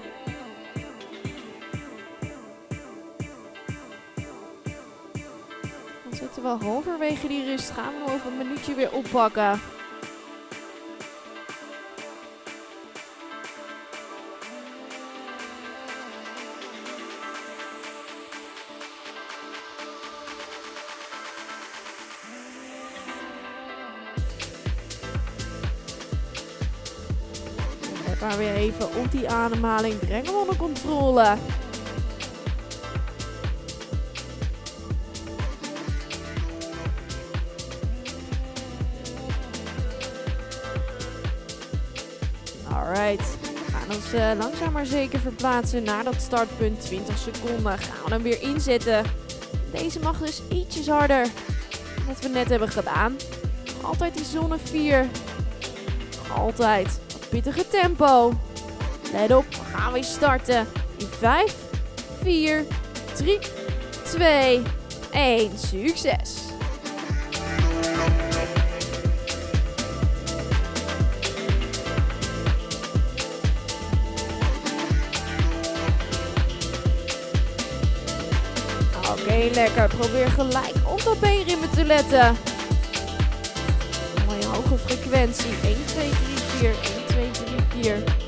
Dan 6.04 6.14
zitten 6.14 6.42
we 6.42 6.64
halverwege 6.64 7.28
die 7.28 7.44
rust. 7.44 7.70
Gaan 7.70 7.92
we 7.92 7.98
nog 7.98 8.14
even 8.14 8.32
een 8.32 8.38
minuutje 8.38 8.74
weer 8.74 8.92
oppakken. 8.92 9.60
Even 28.50 28.96
op 28.96 29.10
die 29.10 29.28
ademhaling. 29.28 29.98
Breng 29.98 30.26
hem 30.26 30.34
onder 30.34 30.56
controle. 30.56 31.36
Alright. 42.72 43.36
We 43.40 43.72
gaan 43.72 43.96
ons 43.96 44.12
eh, 44.12 44.30
langzaam 44.38 44.72
maar 44.72 44.86
zeker 44.86 45.18
verplaatsen 45.18 45.82
naar 45.82 46.04
dat 46.04 46.20
startpunt. 46.20 46.80
20 46.80 47.18
seconden. 47.18 47.78
Gaan 47.78 48.04
we 48.04 48.10
hem 48.10 48.22
weer 48.22 48.42
inzetten. 48.42 49.04
Deze 49.72 50.00
mag 50.00 50.18
dus 50.18 50.42
ietsjes 50.48 50.88
harder 50.88 51.26
wat 52.06 52.20
we 52.20 52.28
net 52.28 52.48
hebben 52.48 52.68
gedaan. 52.68 53.16
Altijd 53.82 54.14
die 54.14 54.24
zonne 54.24 54.58
4. 54.58 55.06
Nog 56.28 56.38
Altijd 56.38 57.00
pittige 57.32 57.68
tempo. 57.68 58.32
Let 59.12 59.34
op, 59.34 59.44
we 59.50 59.76
gaan 59.76 59.92
weer 59.92 60.04
starten. 60.04 60.66
In 60.96 61.06
5, 61.18 61.54
4, 62.22 62.64
3, 63.14 63.38
2, 64.04 64.62
1. 65.10 65.50
Succes! 65.58 66.40
Oké, 79.10 79.48
lekker. 79.54 79.88
Probeer 79.88 80.28
gelijk 80.28 80.74
op 80.84 81.02
dat 81.04 81.20
beenrimmen 81.20 81.70
te 81.70 81.84
letten. 81.84 82.36
Mooie 84.26 84.46
hoge 84.46 84.78
frequentie. 84.78 85.54
1, 85.64 85.76
2, 85.84 86.10
3, 86.10 86.36
4. 86.58 86.70
1, 86.70 87.01
2, 87.82 88.21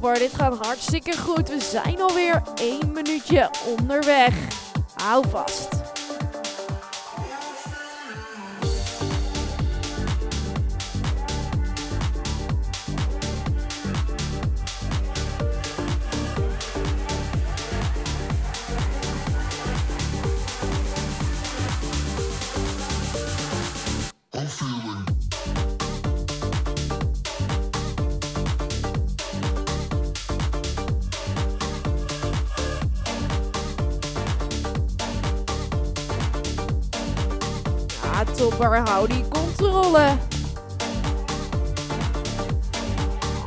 Topper. 0.00 0.18
Dit 0.18 0.34
gaat 0.34 0.66
hartstikke 0.66 1.18
goed. 1.18 1.48
We 1.48 1.60
zijn 1.60 2.00
alweer 2.00 2.42
één 2.54 2.92
minuutje 2.92 3.50
onderweg. 3.78 4.34
Hou 4.94 5.24
vast. 5.28 5.75
Topper, 38.36 38.82
hou 38.84 39.06
die 39.08 39.24
controle. 39.28 40.16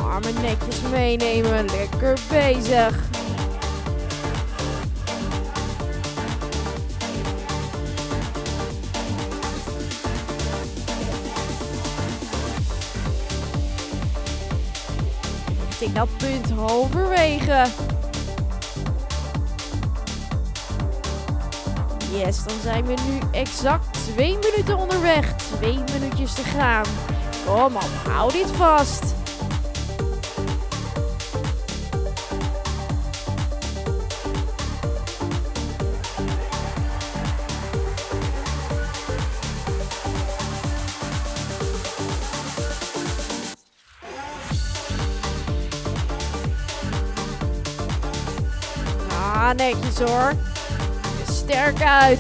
Armen 0.04 0.41
netjes 0.41 0.82
meenemen, 0.91 1.65
lekker 1.65 2.17
bezig. 2.30 3.08
Richting 15.67 15.93
dat 15.93 16.10
punt 16.17 16.49
halverwege. 16.49 17.65
Yes, 22.12 22.43
dan 22.43 22.56
zijn 22.63 22.86
we 22.86 22.93
nu 22.93 23.19
exact 23.32 23.88
twee 24.13 24.37
minuten 24.37 24.77
onderweg. 24.77 25.35
Twee 25.35 25.79
minuutjes 25.93 26.33
te 26.33 26.43
gaan. 26.43 26.85
Kom 27.45 27.75
op, 27.75 27.89
hou 28.07 28.31
dit 28.31 28.51
vast. 28.51 29.03
Ah, 49.09 49.55
netjes 49.55 49.99
hoor. 49.99 50.33
Sterk 51.27 51.81
uit. 51.81 52.18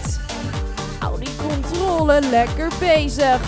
Controle 2.09 2.29
lekker 2.29 2.71
bezig. 2.79 3.41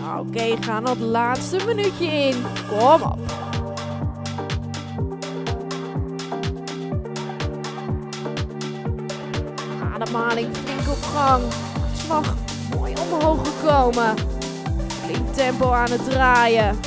Nou, 0.00 0.26
Oké, 0.26 0.56
ga 0.60 0.80
dat 0.80 0.98
laatste 0.98 1.56
minuutje 1.66 2.06
in. 2.06 2.44
Kom 2.68 3.02
op. 3.02 3.41
gang. 11.12 11.42
Mooi 12.76 12.94
omhoog 13.00 13.48
gekomen. 13.48 14.14
Flink 15.04 15.34
tempo 15.34 15.72
aan 15.72 15.90
het 15.90 16.10
draaien. 16.10 16.78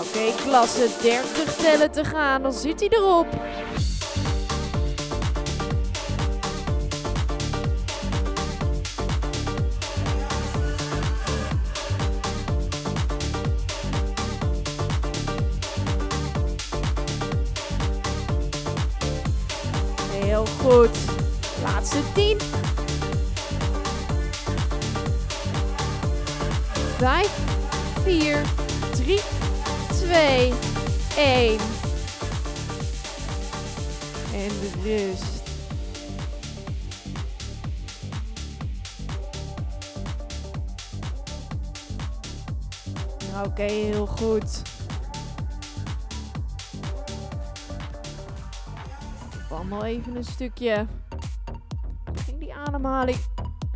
Oké, 0.00 0.42
klasse 0.42 0.88
30 1.02 1.56
tellen 1.56 1.90
te 1.90 2.04
gaan. 2.04 2.42
Dan 2.42 2.52
zit 2.52 2.80
hij 2.80 2.88
erop. 2.88 3.26
5, 26.98 27.28
4, 28.04 28.42
3, 28.92 29.20
2, 29.88 30.52
1. 31.16 31.58
En 34.32 34.50
rust. 34.82 35.42
Oké, 43.44 43.62
heel 43.62 44.06
goed. 44.06 44.62
Wandel 49.48 49.84
even 49.84 50.16
een 50.16 50.24
stukje. 50.24 50.86
Ging 52.14 52.38
die 52.38 52.54
ademhaling 52.54 53.18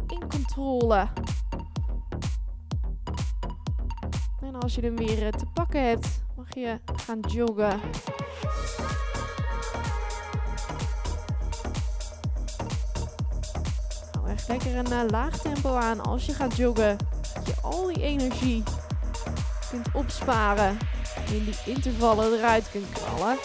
in 0.07 0.28
controle. 0.28 1.09
Als 4.68 4.76
je 4.76 4.83
hem 4.83 4.96
weer 4.96 5.26
eh, 5.26 5.33
te 5.33 5.46
pakken 5.46 5.88
hebt, 5.88 6.07
mag 6.37 6.54
je 6.54 6.78
gaan 6.96 7.20
joggen. 7.20 7.81
Hou 14.12 14.28
echt 14.28 14.48
lekker 14.48 14.76
een 14.76 14.92
eh, 14.92 15.00
laag 15.09 15.38
tempo 15.38 15.74
aan 15.74 16.00
als 16.00 16.26
je 16.26 16.33
gaat 16.33 16.57
joggen. 16.57 16.96
Dat 17.35 17.46
je 17.46 17.54
al 17.62 17.87
die 17.87 18.02
energie 18.02 18.62
kunt 19.70 19.88
opsparen. 19.92 20.78
En 21.26 21.35
in 21.35 21.44
die 21.44 21.74
intervallen 21.74 22.38
eruit 22.38 22.70
kunt 22.70 22.92
knallen. 22.92 23.37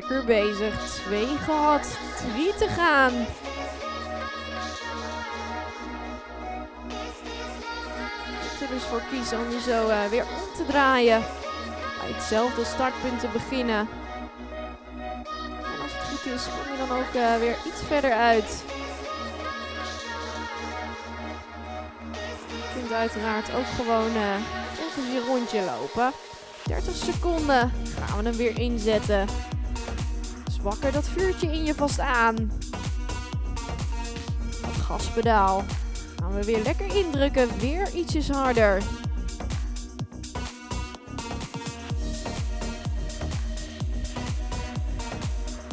Lekker 0.00 0.24
bezig. 0.24 1.00
Twee 1.06 1.26
gehad. 1.26 1.98
Drie 2.32 2.54
te 2.54 2.68
gaan. 2.68 3.12
Ik 8.42 8.60
er 8.60 8.68
dus 8.74 8.82
voor 8.82 9.02
kiezen 9.10 9.38
om 9.38 9.50
je 9.50 9.60
zo 9.60 9.88
eh, 9.88 10.04
weer 10.10 10.22
om 10.22 10.56
te 10.56 10.64
draaien. 10.66 11.20
Bij 12.00 12.12
hetzelfde 12.12 12.64
startpunt 12.64 13.20
te 13.20 13.28
beginnen. 13.32 13.88
En 15.38 15.82
als 15.82 15.92
het 15.92 16.02
goed 16.08 16.32
is, 16.32 16.42
kom 16.44 16.72
je 16.72 16.86
dan 16.86 16.98
ook 16.98 17.14
eh, 17.14 17.36
weer 17.36 17.56
iets 17.66 17.82
verder 17.86 18.12
uit. 18.12 18.64
Je 22.48 22.80
kunt 22.80 22.92
uiteraard 22.92 23.54
ook 23.54 23.66
gewoon 23.76 24.16
eh, 24.16 24.36
volgens 24.74 25.12
je 25.12 25.24
rondje 25.26 25.60
lopen. 25.60 26.12
30 26.62 26.94
seconden 26.96 27.72
gaan 28.06 28.18
we 28.18 28.24
hem 28.28 28.36
weer 28.36 28.58
inzetten. 28.58 29.45
Wakker 30.66 30.92
dat 30.92 31.08
vuurtje 31.08 31.52
in 31.52 31.64
je 31.64 31.74
vast 31.74 31.98
aan. 31.98 32.34
Dat 34.62 34.84
gaspedaal. 34.84 35.64
Gaan 36.20 36.34
we 36.34 36.44
weer 36.44 36.62
lekker 36.62 36.96
indrukken. 36.96 37.58
Weer 37.58 37.94
ietsjes 37.94 38.28
harder. 38.28 38.82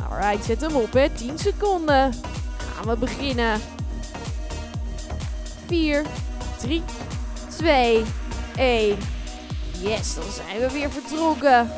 Alright, 0.09 0.45
zet 0.45 0.61
hem 0.61 0.75
op 0.75 0.93
hè. 0.93 1.09
10 1.09 1.39
seconden. 1.39 2.13
Gaan 2.57 2.87
we 2.87 2.97
beginnen. 2.97 3.61
4, 5.67 6.05
3, 6.57 6.83
2, 7.49 8.03
1. 8.55 8.97
Yes, 9.81 10.15
dan 10.15 10.31
zijn 10.31 10.59
we 10.59 10.71
weer 10.71 10.91
vertrokken. 10.91 11.71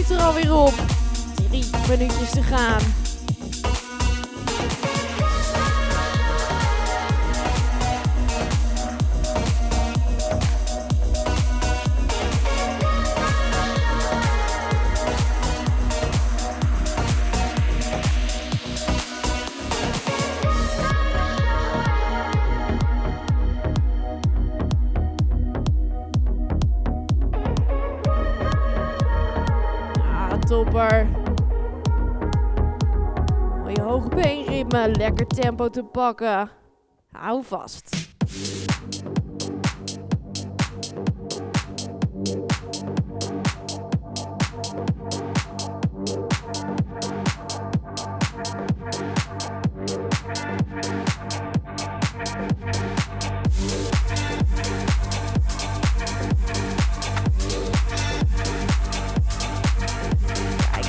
minuut 0.08 0.20
er 0.20 0.26
alweer 0.26 0.54
op. 0.54 0.74
Drie 1.48 1.64
minuutjes 1.88 2.30
te 2.30 2.42
gaan. 2.42 3.05
Tempo 35.36 35.68
te 35.70 35.82
pakken. 35.84 36.50
Hou 37.12 37.42
vast. 37.42 37.85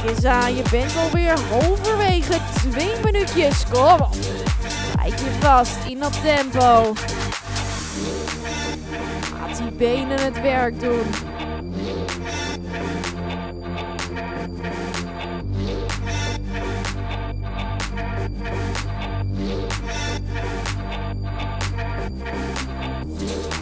Aan, 0.07 0.55
je 0.55 0.61
bent 0.71 0.97
alweer 0.97 1.39
halverwege 1.49 2.37
twee 2.53 2.91
minuutjes. 3.03 3.63
Kom 3.71 4.01
op. 4.01 4.15
Kijk 4.95 5.19
je 5.19 5.31
vast 5.39 5.77
in 5.87 5.99
dat 5.99 6.21
tempo. 6.23 6.93
Laat 9.39 9.57
die 9.57 9.71
benen 9.71 10.19
het 10.21 10.41
werk 10.41 10.79
doen. 10.79 11.05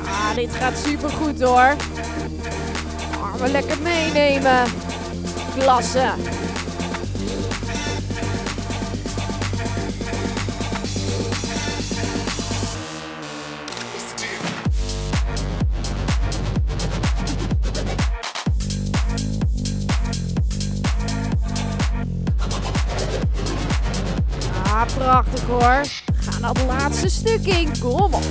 Ah, 0.06 0.36
dit 0.36 0.56
gaat 0.56 0.78
super 0.78 1.10
goed 1.10 1.42
hoor. 1.42 1.76
Armen 3.22 3.52
lekker 3.52 3.78
meenemen. 3.82 4.64
Klasse. 5.58 6.35
Hoor. 25.46 25.82
Ga 26.20 26.40
naar 26.40 26.50
het 26.50 26.66
laatste 26.68 27.10
stuk 27.10 27.46
in. 27.46 27.80
Kom 27.80 28.14
op. 28.14 28.24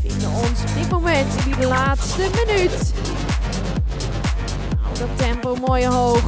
vinden 0.00 0.30
ons 0.30 0.60
op 0.62 0.74
dit 0.76 0.90
moment 0.90 1.34
in 1.44 1.52
die 1.58 1.66
laatste 1.66 2.30
minuut. 2.44 2.92
Hou 4.82 4.98
dat 4.98 5.08
tempo 5.16 5.56
mooi 5.66 5.86
hoog. 5.86 6.22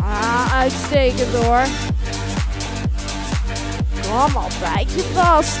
Ah, 0.00 0.52
uitstekend 0.52 1.34
hoor. 1.34 1.93
Op, 4.12 4.52
bijt 4.60 4.92
je 4.92 5.10
vast. 5.14 5.58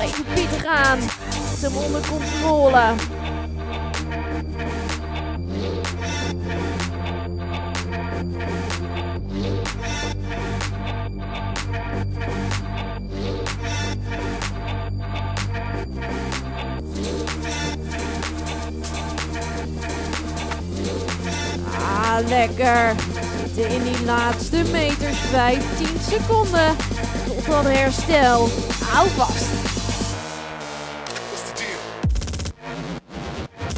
Even 0.00 0.24
pittig 0.34 0.64
aan. 0.64 0.98
Zet 1.58 1.72
hem 1.72 1.76
onder 1.76 2.00
controle. 2.08 2.94
Ah, 21.78 22.28
lekker. 22.28 22.94
In 23.54 23.82
die 23.82 24.04
laatste 24.04 24.62
meters. 24.72 25.18
15 25.18 25.86
seconden. 26.10 26.93
Dat 27.46 27.64
herstel. 27.64 28.48
Hou 28.84 29.08
vast. 29.08 29.46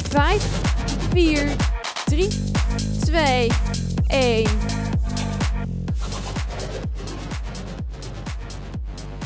5, 0.09 0.43
4, 1.11 1.55
3, 2.05 2.27
2, 2.99 3.51
1. 4.07 4.47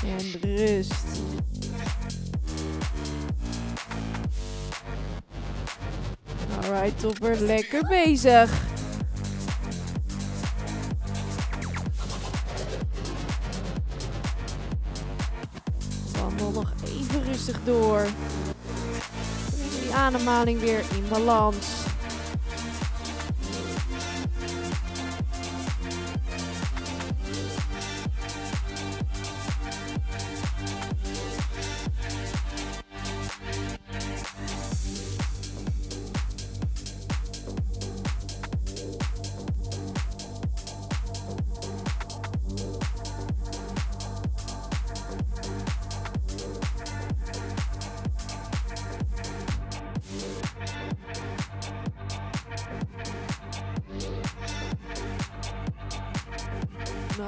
En 0.03 0.41
rust. 0.41 0.93
Alright, 6.63 6.99
topper. 6.99 7.39
Lekker 7.39 7.87
bezig. 7.87 8.70
Door. 17.63 18.05
Die 19.81 19.93
ademhaling 19.93 20.59
weer 20.59 20.79
in 20.79 21.05
balans. 21.09 21.80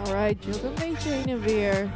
Alright, 0.08 0.44
jog 0.44 0.64
een 0.64 0.90
beetje 0.90 1.10
heen 1.10 1.28
en 1.28 1.42
weer. 1.42 1.92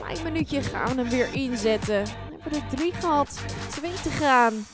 Klein 0.00 0.22
minuutje 0.22 0.62
gaan 0.62 0.96
we 0.96 1.02
hem 1.02 1.10
weer 1.10 1.34
inzetten. 1.34 2.04
Dan 2.04 2.40
hebben 2.40 2.52
we 2.52 2.58
er 2.58 2.76
drie 2.76 2.92
gehad. 2.92 3.40
Twee 3.70 3.92
te 4.02 4.10
gaan. 4.10 4.66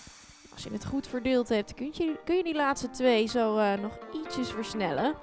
Als 0.52 0.62
je 0.62 0.72
het 0.72 0.84
goed 0.84 1.06
verdeeld 1.06 1.48
hebt, 1.48 1.74
kun 1.74 1.90
je, 1.92 2.18
kun 2.24 2.36
je 2.36 2.44
die 2.44 2.54
laatste 2.54 2.90
twee 2.90 3.26
zo 3.26 3.56
eh, 3.56 3.72
nog 3.80 3.92
ietsjes 4.24 4.48
versnellen. 4.48 5.14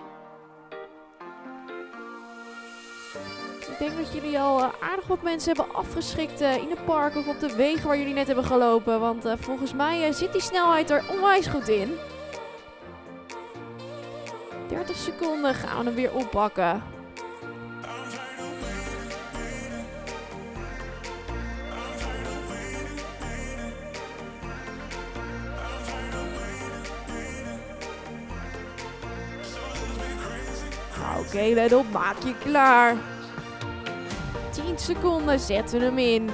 Ik 3.59 3.79
denk 3.79 3.97
dat 3.97 4.13
jullie 4.13 4.39
al 4.39 4.59
eh, 4.59 4.69
aardig 4.79 5.07
wat 5.07 5.21
mensen 5.21 5.55
hebben 5.55 5.75
afgeschikt 5.75 6.41
eh, 6.41 6.55
in 6.55 6.69
het 6.69 6.85
park 6.85 7.15
of 7.15 7.27
op 7.27 7.39
de 7.39 7.55
wegen 7.55 7.87
waar 7.87 7.97
jullie 7.97 8.13
net 8.13 8.27
hebben 8.27 8.45
gelopen. 8.45 8.99
Want 8.99 9.25
volgens 9.39 9.73
mij 9.73 10.11
zit 10.11 10.31
die 10.31 10.41
snelheid 10.41 10.89
er 10.89 11.03
onwijs 11.11 11.47
goed 11.47 11.67
in. 11.67 11.97
30 14.85 15.03
seconden 15.03 15.55
gaan 15.55 15.77
we 15.77 15.83
hem 15.85 15.95
weer 15.95 16.13
oppakken. 16.13 16.83
Nou, 30.99 31.19
oké, 31.19 31.27
okay, 31.27 31.53
let 31.53 31.73
op, 31.73 31.91
maak 31.91 32.23
je 32.23 32.35
klaar. 32.37 32.95
10 34.49 34.77
seconden, 34.79 35.39
zetten 35.39 35.79
we 35.79 35.85
hem 35.85 35.97
in. 35.97 36.29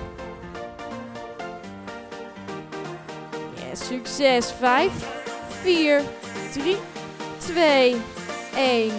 Yes, 3.56 3.88
succes. 3.88 4.52
5, 4.52 4.92
4, 5.62 6.02
3, 6.52 6.78
2, 7.38 8.02
1. 8.56 8.92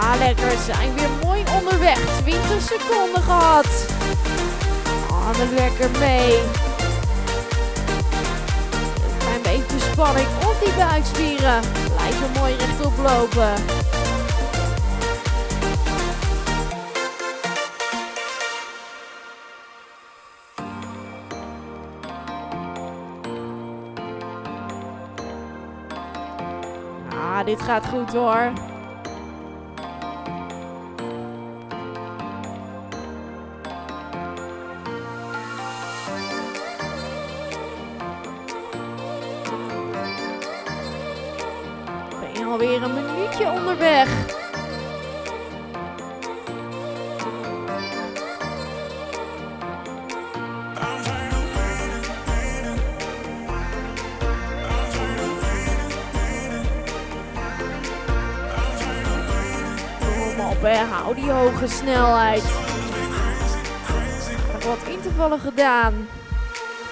Ah, 0.00 0.18
lekker. 0.18 0.52
Zijn 0.64 0.94
weer 0.94 1.08
mooi 1.22 1.42
onderweg. 1.58 1.98
20 2.22 2.62
seconden 2.62 3.22
gehad. 3.22 3.66
Armen 5.10 5.54
lekker 5.54 5.90
mee. 5.98 6.38
Een 9.34 9.42
beetje 9.42 9.90
spanning 9.92 10.26
op 10.44 10.56
die 10.64 10.72
buikspieren. 10.76 11.60
Blijven 12.04 12.30
mooi 12.40 12.54
rechtop 12.56 12.96
lopen. 12.96 13.54
Ah, 27.10 27.44
dit 27.44 27.62
gaat 27.62 27.86
goed 27.86 28.12
hoor. 28.12 28.52
Hou 61.02 61.14
die 61.14 61.30
hoge 61.30 61.68
snelheid. 61.68 62.42
Nog 64.52 64.64
wat 64.64 64.88
intervallen 64.88 65.40
gedaan. 65.40 66.08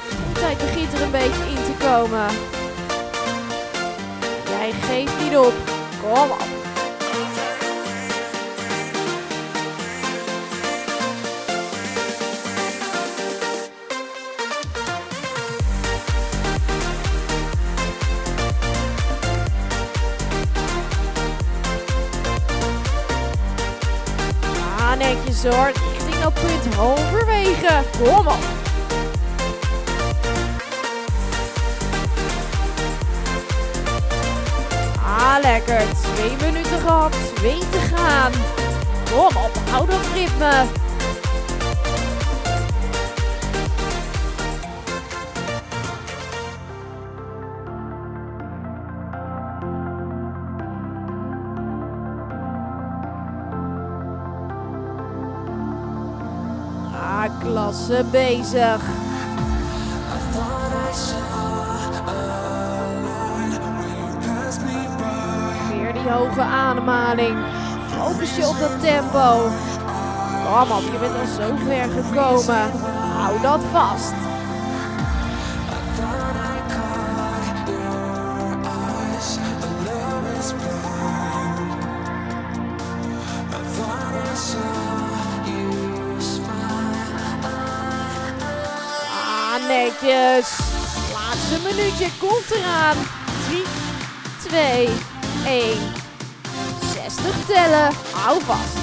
De 0.09 0.41
tijd 0.41 0.59
begint 0.59 0.93
er 0.93 1.03
een 1.03 1.11
beetje 1.11 1.45
in 1.49 1.65
te 1.65 1.85
komen. 1.85 2.27
Jij 4.49 4.73
geeft 4.73 5.23
niet 5.23 5.37
op. 5.37 5.55
Kom 6.03 6.31
op. 6.31 6.62
Ah, 25.44 25.48
netjes 25.48 25.61
hoor. 25.61 25.72
Richting 25.92 26.22
dat 26.22 26.35
punt 26.35 26.74
halverwege. 26.74 27.83
Kom 28.05 28.26
op. 28.26 28.38
Ah, 35.05 35.37
lekker. 35.42 35.83
Twee 36.14 36.37
minuten 36.52 36.81
gehad. 36.81 37.14
Twee 37.35 37.59
te 37.59 37.78
gaan. 37.94 38.33
Kom 39.11 39.37
op, 39.37 39.59
hou 39.70 39.87
dat 39.87 40.00
ritme. 40.14 40.82
Klasse 57.72 58.04
bezig. 58.11 58.80
Weer 65.70 65.92
die 65.92 66.11
hoge 66.11 66.40
ademhaling. 66.40 67.37
Focus 67.88 68.37
je 68.37 68.48
op 68.48 68.58
dat 68.58 68.80
tempo. 68.80 69.48
Kom 70.44 70.70
op, 70.70 70.82
je 70.92 70.98
bent 71.00 71.14
al 71.14 71.26
zo 71.26 71.56
ver 71.66 71.88
gekomen. 71.90 72.70
Hou 73.16 73.40
dat 73.40 73.61
vast. 73.72 74.21
Laatste 90.03 91.59
minuutje 91.62 92.09
komt 92.19 92.51
eraan. 92.51 92.97
3, 93.49 93.62
2, 94.49 94.88
1. 95.47 95.79
60 96.95 97.47
tellen. 97.47 97.93
Hou 98.12 98.41
vast. 98.43 98.77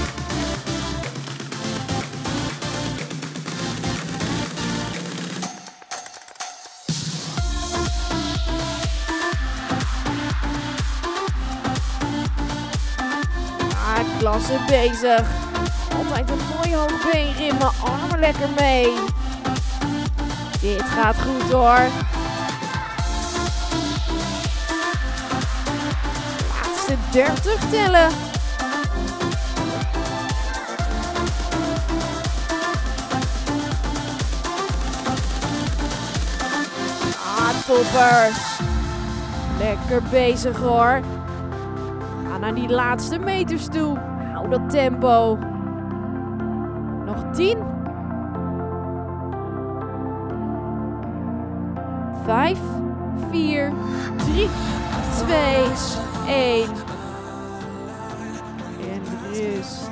Ah, 13.73 14.19
klasse 14.19 14.59
bezig. 14.67 15.27
Altijd 15.97 16.29
een 16.29 16.37
mooi 16.55 16.75
hoog 16.75 17.11
beenrimmen. 17.11 17.71
Armen 17.83 18.19
lekker 18.19 18.49
mee. 18.57 19.08
Dit 20.61 20.81
gaat 20.81 21.15
goed 21.21 21.51
hoor. 21.51 21.79
Laatste 26.49 26.95
30 27.11 27.69
tellen. 27.69 28.09
Ah, 37.17 37.49
topper. 37.65 38.31
Lekker 39.57 40.01
bezig 40.09 40.57
hoor. 40.57 41.01
Ga 42.29 42.37
naar 42.37 42.55
die 42.55 42.69
laatste 42.69 43.19
meters 43.19 43.65
toe. 43.65 43.97
Hou 44.33 44.49
dat 44.49 44.69
tempo. 44.69 45.37
5, 52.29 52.59
4, 53.31 53.73
3, 54.17 54.49
2, 55.25 55.65
1. 56.27 56.69
En 58.79 59.01
rust. 59.31 59.89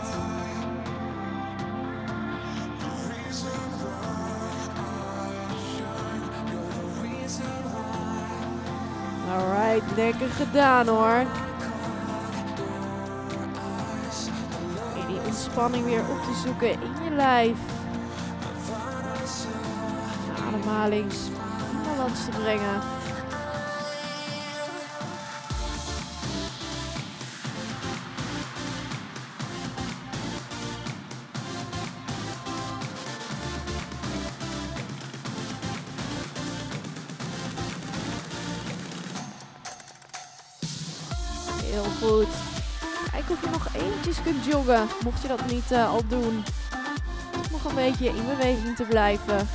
Alright, 9.31 9.95
lekker 9.95 10.29
gedaan 10.29 10.87
hoor. 10.87 11.25
En 14.95 15.07
die 15.07 15.19
ontspanning 15.25 15.85
weer 15.85 15.99
op 16.09 16.23
te 16.23 16.41
zoeken 16.45 16.71
in 16.71 17.03
je 17.03 17.11
lijf. 17.15 17.57
De 20.51 21.36
te 22.13 22.39
brengen. 22.41 22.81
Heel 41.63 41.83
goed. 41.83 42.27
Kijk 43.11 43.29
of 43.29 43.41
je 43.41 43.49
nog 43.51 43.67
eventjes 43.73 44.21
kunt 44.23 44.45
joggen, 44.45 44.87
mocht 45.03 45.21
je 45.21 45.27
dat 45.27 45.45
niet 45.45 45.71
uh, 45.71 45.89
al 45.89 46.07
doen. 46.07 46.43
Nog 47.51 47.63
een 47.63 47.75
beetje 47.75 48.07
in 48.07 48.25
beweging 48.27 48.75
te 48.75 48.83
blijven. 48.83 49.47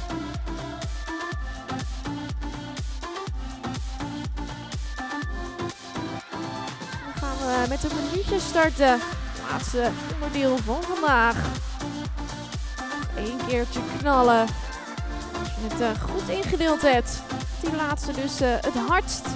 Met 7.72 7.84
een 7.84 7.98
minuutje 8.10 8.40
starten. 8.40 9.00
Laatste 9.50 9.90
onderdeel 10.14 10.56
van 10.56 10.82
vandaag. 10.82 11.36
Eén 13.16 13.40
keertje 13.46 13.80
knallen. 13.98 14.40
Als 14.40 15.48
je 15.48 15.68
het 15.68 15.80
uh, 15.80 16.02
goed 16.10 16.28
ingedeeld 16.28 16.82
hebt. 16.82 17.22
Die 17.60 17.76
laatste 17.76 18.12
dus 18.12 18.40
uh, 18.40 18.48
het 18.48 18.74
hardst. 18.88 19.26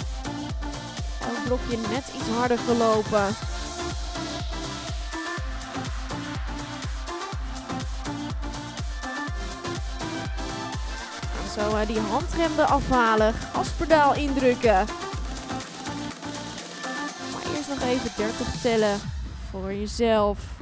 Elk 1.20 1.45
blokje 1.45 1.76
net 1.76 2.05
iets 2.16 2.28
harder 2.39 2.59
gelopen. 2.59 3.26
Zo 11.55 11.76
uh, 11.76 11.87
die 11.87 12.01
handrem 12.01 12.59
afhalen, 12.59 13.34
gaspedaal 13.53 14.14
indrukken. 14.14 15.05
Even 17.87 18.11
30 18.16 18.61
tellen 18.61 18.99
voor 19.51 19.72
jezelf. 19.72 20.61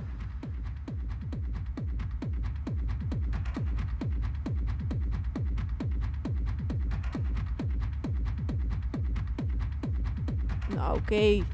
Nou 10.69 10.97
oké, 10.97 10.99
okay. 10.99 11.45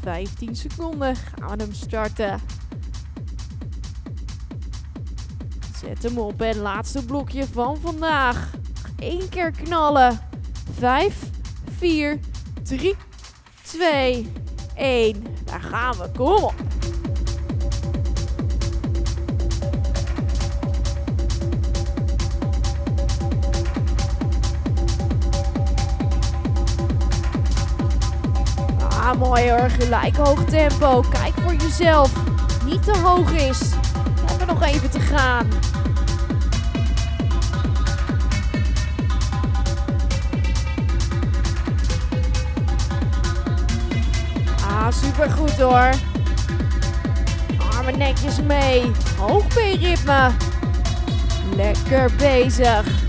15 0.00 0.56
seconden 0.56 1.16
gaan 1.16 1.56
we 1.56 1.62
hem 1.62 1.72
starten. 1.72 2.40
Zet 5.76 6.02
hem 6.02 6.18
op 6.18 6.40
en 6.40 6.56
laatste 6.56 7.04
blokje 7.04 7.46
van 7.46 7.76
vandaag. 7.76 8.50
Eén 8.98 9.28
keer 9.28 9.50
knallen. 9.50 10.18
5, 10.78 11.30
4, 11.78 12.18
3, 12.62 12.94
2, 13.62 14.32
1. 14.80 15.26
Daar 15.44 15.60
gaan 15.60 15.94
we. 15.96 16.08
Kom. 16.16 16.50
Ah, 28.88 29.18
mooi 29.18 29.50
hoor. 29.50 29.70
Gelijk 29.70 30.16
hoog 30.16 30.44
tempo. 30.44 31.00
Kijk 31.10 31.32
voor 31.42 31.54
jezelf. 31.54 32.12
Niet 32.64 32.84
te 32.84 32.98
hoog 32.98 33.32
is. 33.32 33.58
We 33.58 34.26
hebben 34.26 34.46
nog 34.46 34.62
even 34.62 34.90
te 34.90 35.00
gaan. 35.00 35.48
Goed 45.28 45.58
hoor. 45.58 45.90
Armen 47.76 47.98
netjes 47.98 48.40
mee. 48.40 48.90
Hoog 49.18 49.54
ritme. 49.54 50.30
Lekker 51.56 52.10
bezig. 52.18 52.99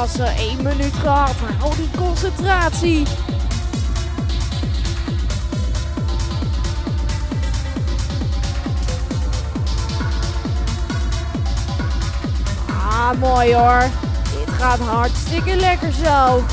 Klasse. 0.00 0.24
1 0.24 0.62
minuut 0.62 0.94
gehad. 0.94 1.34
Hou 1.58 1.76
die 1.76 1.90
concentratie. 1.96 3.06
Ah, 12.68 13.12
mooi 13.18 13.54
hoor. 13.54 13.82
Dit 14.38 14.54
gaat 14.54 14.78
hartstikke 14.78 15.56
lekker 15.56 15.92
zo. 15.92 16.44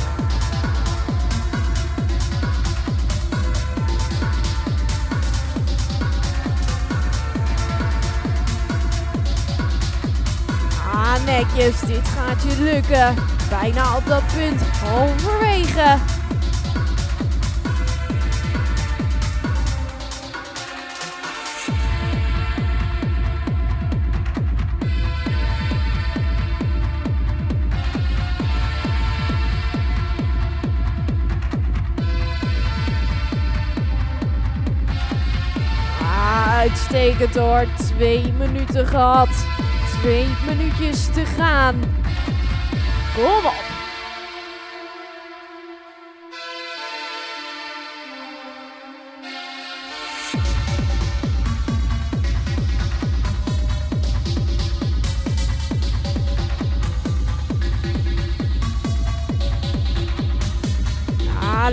Ah, 10.92 11.26
netjes. 11.26 11.80
Dit 11.80 12.08
gaat 12.08 12.42
je 12.44 12.62
lukken. 12.64 13.37
Bijna 13.50 13.96
op 13.96 14.06
dat 14.06 14.24
punt. 14.36 14.62
Halverwege. 14.62 15.98
Uitstekend 36.58 37.36
hoor. 37.36 37.66
Twee 37.78 38.34
minuten 38.38 38.88
gehad. 38.88 39.30
Twee 40.02 40.26
minuutjes 40.48 41.06
te 41.06 41.26
gaan. 41.26 41.87
Kom 43.18 43.46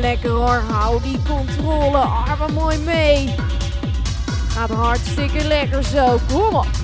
lekker 0.01 0.31
hoor. 0.31 0.63
Hou 0.71 1.03
die 1.03 1.19
controle. 1.29 1.99
Armen 1.99 2.53
mooi 2.53 2.79
mee. 2.79 3.35
Gaat 4.49 4.71
hartstikke 4.71 5.45
lekker 5.47 5.85
zo. 5.85 6.19
Kom 6.33 6.55
op. 6.55 6.84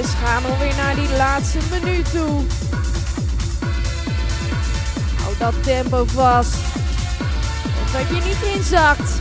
Ah, 0.00 0.06
netjes. 0.06 0.14
Gaan 0.22 0.42
we 0.42 0.56
weer 0.58 0.74
naar 0.76 0.94
die 0.94 1.16
laatste 1.16 1.58
minuut 1.70 2.10
toe. 2.10 2.42
Hou 5.22 5.34
dat 5.38 5.62
tempo 5.62 6.04
vast. 6.06 6.54
Dat 7.92 8.08
je 8.08 8.22
niet 8.24 8.56
inzakt. 8.56 9.18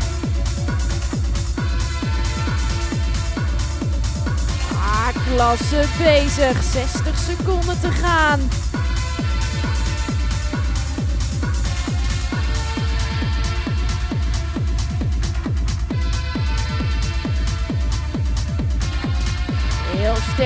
klasse 5.35 5.85
bezig. 5.97 6.63
60 6.63 7.17
seconden 7.17 7.79
te 7.79 7.91
gaan. 7.91 8.39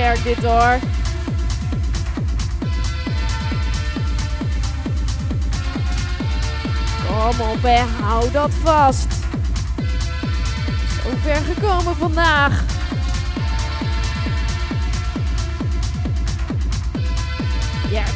Dit 0.04 0.44
hoor. 0.44 0.78
Kom 7.06 7.40
op 7.40 7.64
en 7.64 7.88
hou 8.02 8.30
dat 8.30 8.50
vast. 8.62 9.12
Zo 11.02 11.10
ver 11.22 11.36
gekomen 11.36 11.96
vandaag. 11.96 12.64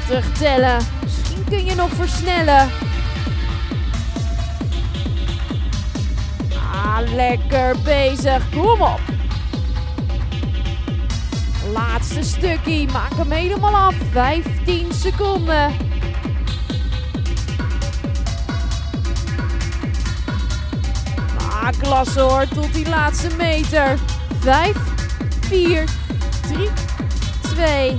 30 0.09 0.32
tellen. 0.32 0.76
Misschien 1.03 1.45
kun 1.45 1.64
je 1.64 1.74
nog 1.74 1.91
versnellen. 1.91 2.70
Ah, 6.72 6.99
lekker 7.14 7.76
bezig. 7.84 8.51
Kom 8.51 8.80
op. 8.80 9.08
Laatste 11.73 12.23
stukje. 12.23 12.87
Maak 12.93 13.12
hem 13.16 13.31
helemaal 13.31 13.75
af. 13.75 13.95
15 14.12 14.93
seconden. 14.93 15.77
Ah, 21.51 21.69
klasse 21.79 22.21
hoor. 22.21 22.45
Tot 22.55 22.73
die 22.73 22.89
laatste 22.89 23.29
meter. 23.37 23.99
5, 24.41 24.77
4, 25.41 25.85
3, 26.43 26.69
2, 27.55 27.97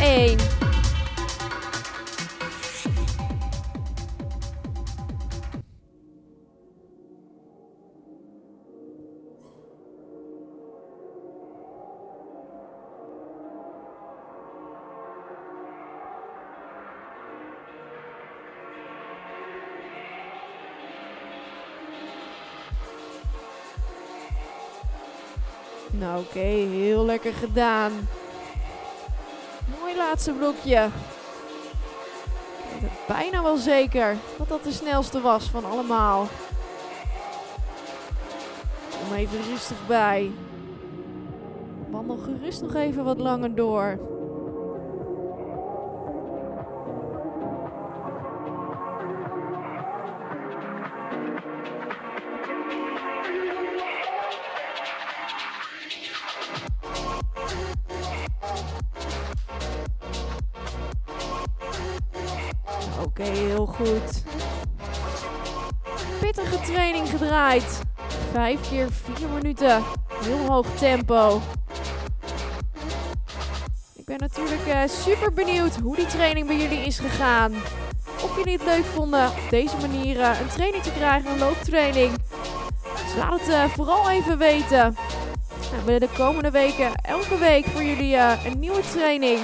1. 0.00 0.55
Nou 26.16 26.28
oké, 26.28 26.38
heel 26.76 27.04
lekker 27.04 27.32
gedaan. 27.32 27.92
Mooi 29.80 29.96
laatste 29.96 30.32
blokje. 30.32 30.88
Ik 32.74 32.80
weet 32.80 32.90
bijna 33.06 33.42
wel 33.42 33.56
zeker 33.56 34.16
dat 34.38 34.48
dat 34.48 34.64
de 34.64 34.72
snelste 34.72 35.20
was 35.20 35.50
van 35.50 35.64
allemaal. 35.64 36.26
Kom 38.90 39.16
even 39.16 39.42
rustig 39.50 39.86
bij. 39.86 40.30
Wandel 41.90 42.16
gerust 42.16 42.62
nog 42.62 42.74
even 42.74 43.04
wat 43.04 43.18
langer 43.18 43.54
door. 43.54 43.98
Oké, 63.18 63.30
heel 63.30 63.66
goed. 63.66 64.22
Pittige 66.20 66.60
training 66.60 67.08
gedraaid. 67.08 67.80
Vijf 68.32 68.68
keer 68.68 68.88
vier 68.90 69.28
minuten. 69.28 69.82
Heel 70.24 70.46
hoog 70.46 70.66
tempo. 70.66 71.40
Ik 73.94 74.04
ben 74.04 74.18
natuurlijk 74.18 74.66
eh, 74.66 74.80
super 74.88 75.32
benieuwd 75.32 75.76
hoe 75.76 75.96
die 75.96 76.06
training 76.06 76.46
bij 76.46 76.56
jullie 76.56 76.78
is 76.78 76.98
gegaan. 76.98 77.52
Of 78.22 78.36
jullie 78.36 78.52
het 78.52 78.64
leuk 78.64 78.84
vonden 78.84 79.26
op 79.26 79.50
deze 79.50 79.76
manier 79.76 80.20
eh, 80.20 80.40
een 80.40 80.48
training 80.48 80.82
te 80.82 80.92
krijgen, 80.92 81.30
een 81.30 81.38
looptraining. 81.38 82.12
Dus 82.82 83.16
laat 83.16 83.40
het 83.40 83.48
eh, 83.48 83.64
vooral 83.64 84.10
even 84.10 84.38
weten. 84.38 84.96
Nou, 85.70 85.84
we 85.84 85.90
hebben 85.90 86.08
de 86.08 86.16
komende 86.16 86.50
weken 86.50 86.94
elke 86.94 87.38
week 87.38 87.66
voor 87.66 87.82
jullie 87.82 88.16
een 88.16 88.58
nieuwe 88.58 88.80
training. 88.80 89.38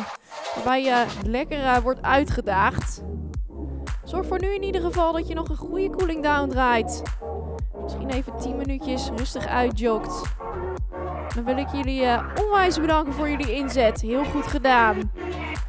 Waarbij 0.54 0.82
je 0.82 1.04
lekker 1.26 1.82
wordt 1.82 2.02
uitgedaagd. 2.02 3.02
Zorg 4.12 4.26
voor 4.26 4.40
nu 4.40 4.54
in 4.54 4.62
ieder 4.62 4.80
geval 4.80 5.12
dat 5.12 5.28
je 5.28 5.34
nog 5.34 5.48
een 5.48 5.56
goede 5.56 5.90
cooling 5.90 6.22
down 6.22 6.48
draait. 6.48 7.02
Misschien 7.82 8.10
even 8.10 8.38
10 8.38 8.56
minuutjes 8.56 9.10
rustig 9.16 9.46
uitjogt. 9.46 10.22
Dan 11.34 11.44
wil 11.44 11.56
ik 11.56 11.68
jullie 11.72 12.04
eh, 12.04 12.26
onwijs 12.44 12.80
bedanken 12.80 13.12
voor 13.12 13.28
jullie 13.28 13.54
inzet. 13.54 14.00
Heel 14.00 14.24
goed 14.24 14.46
gedaan. 14.46 15.12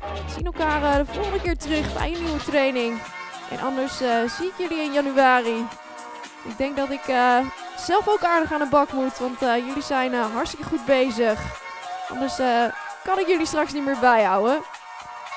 We 0.06 0.32
zien 0.36 0.46
elkaar 0.46 0.84
eh, 0.84 0.98
de 0.98 1.14
volgende 1.14 1.42
keer 1.42 1.58
terug 1.58 1.94
bij 1.94 2.14
een 2.14 2.24
nieuwe 2.24 2.44
training. 2.44 3.00
En 3.50 3.60
anders 3.60 4.02
eh, 4.02 4.30
zie 4.30 4.48
ik 4.48 4.54
jullie 4.58 4.84
in 4.84 4.94
januari. 4.94 5.66
Ik 6.44 6.58
denk 6.58 6.78
dat 6.78 6.90
ik 6.90 7.04
zelf 7.78 8.08
ook 8.08 8.24
aardig 8.24 8.54
aan 8.54 8.60
de 8.60 8.70
bak 8.70 8.92
moet, 8.92 9.18
want 9.18 9.40
jullie 9.40 9.84
zijn 9.84 10.14
hartstikke 10.14 10.66
goed 10.66 10.86
bezig. 10.86 11.40
Anders 12.10 12.36
kan 13.04 13.20
ik 13.20 13.28
jullie 13.28 13.46
straks 13.46 13.74
niet 13.74 13.86
meer 13.86 14.00
bijhouden. 14.00 14.62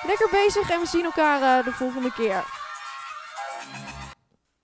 Lekker 0.06 0.28
bezig 0.30 0.70
en 0.70 0.80
we 0.80 0.86
zien 0.86 1.04
elkaar 1.04 1.64
de 1.64 1.72
volgende 1.72 2.12
keer. 2.12 2.55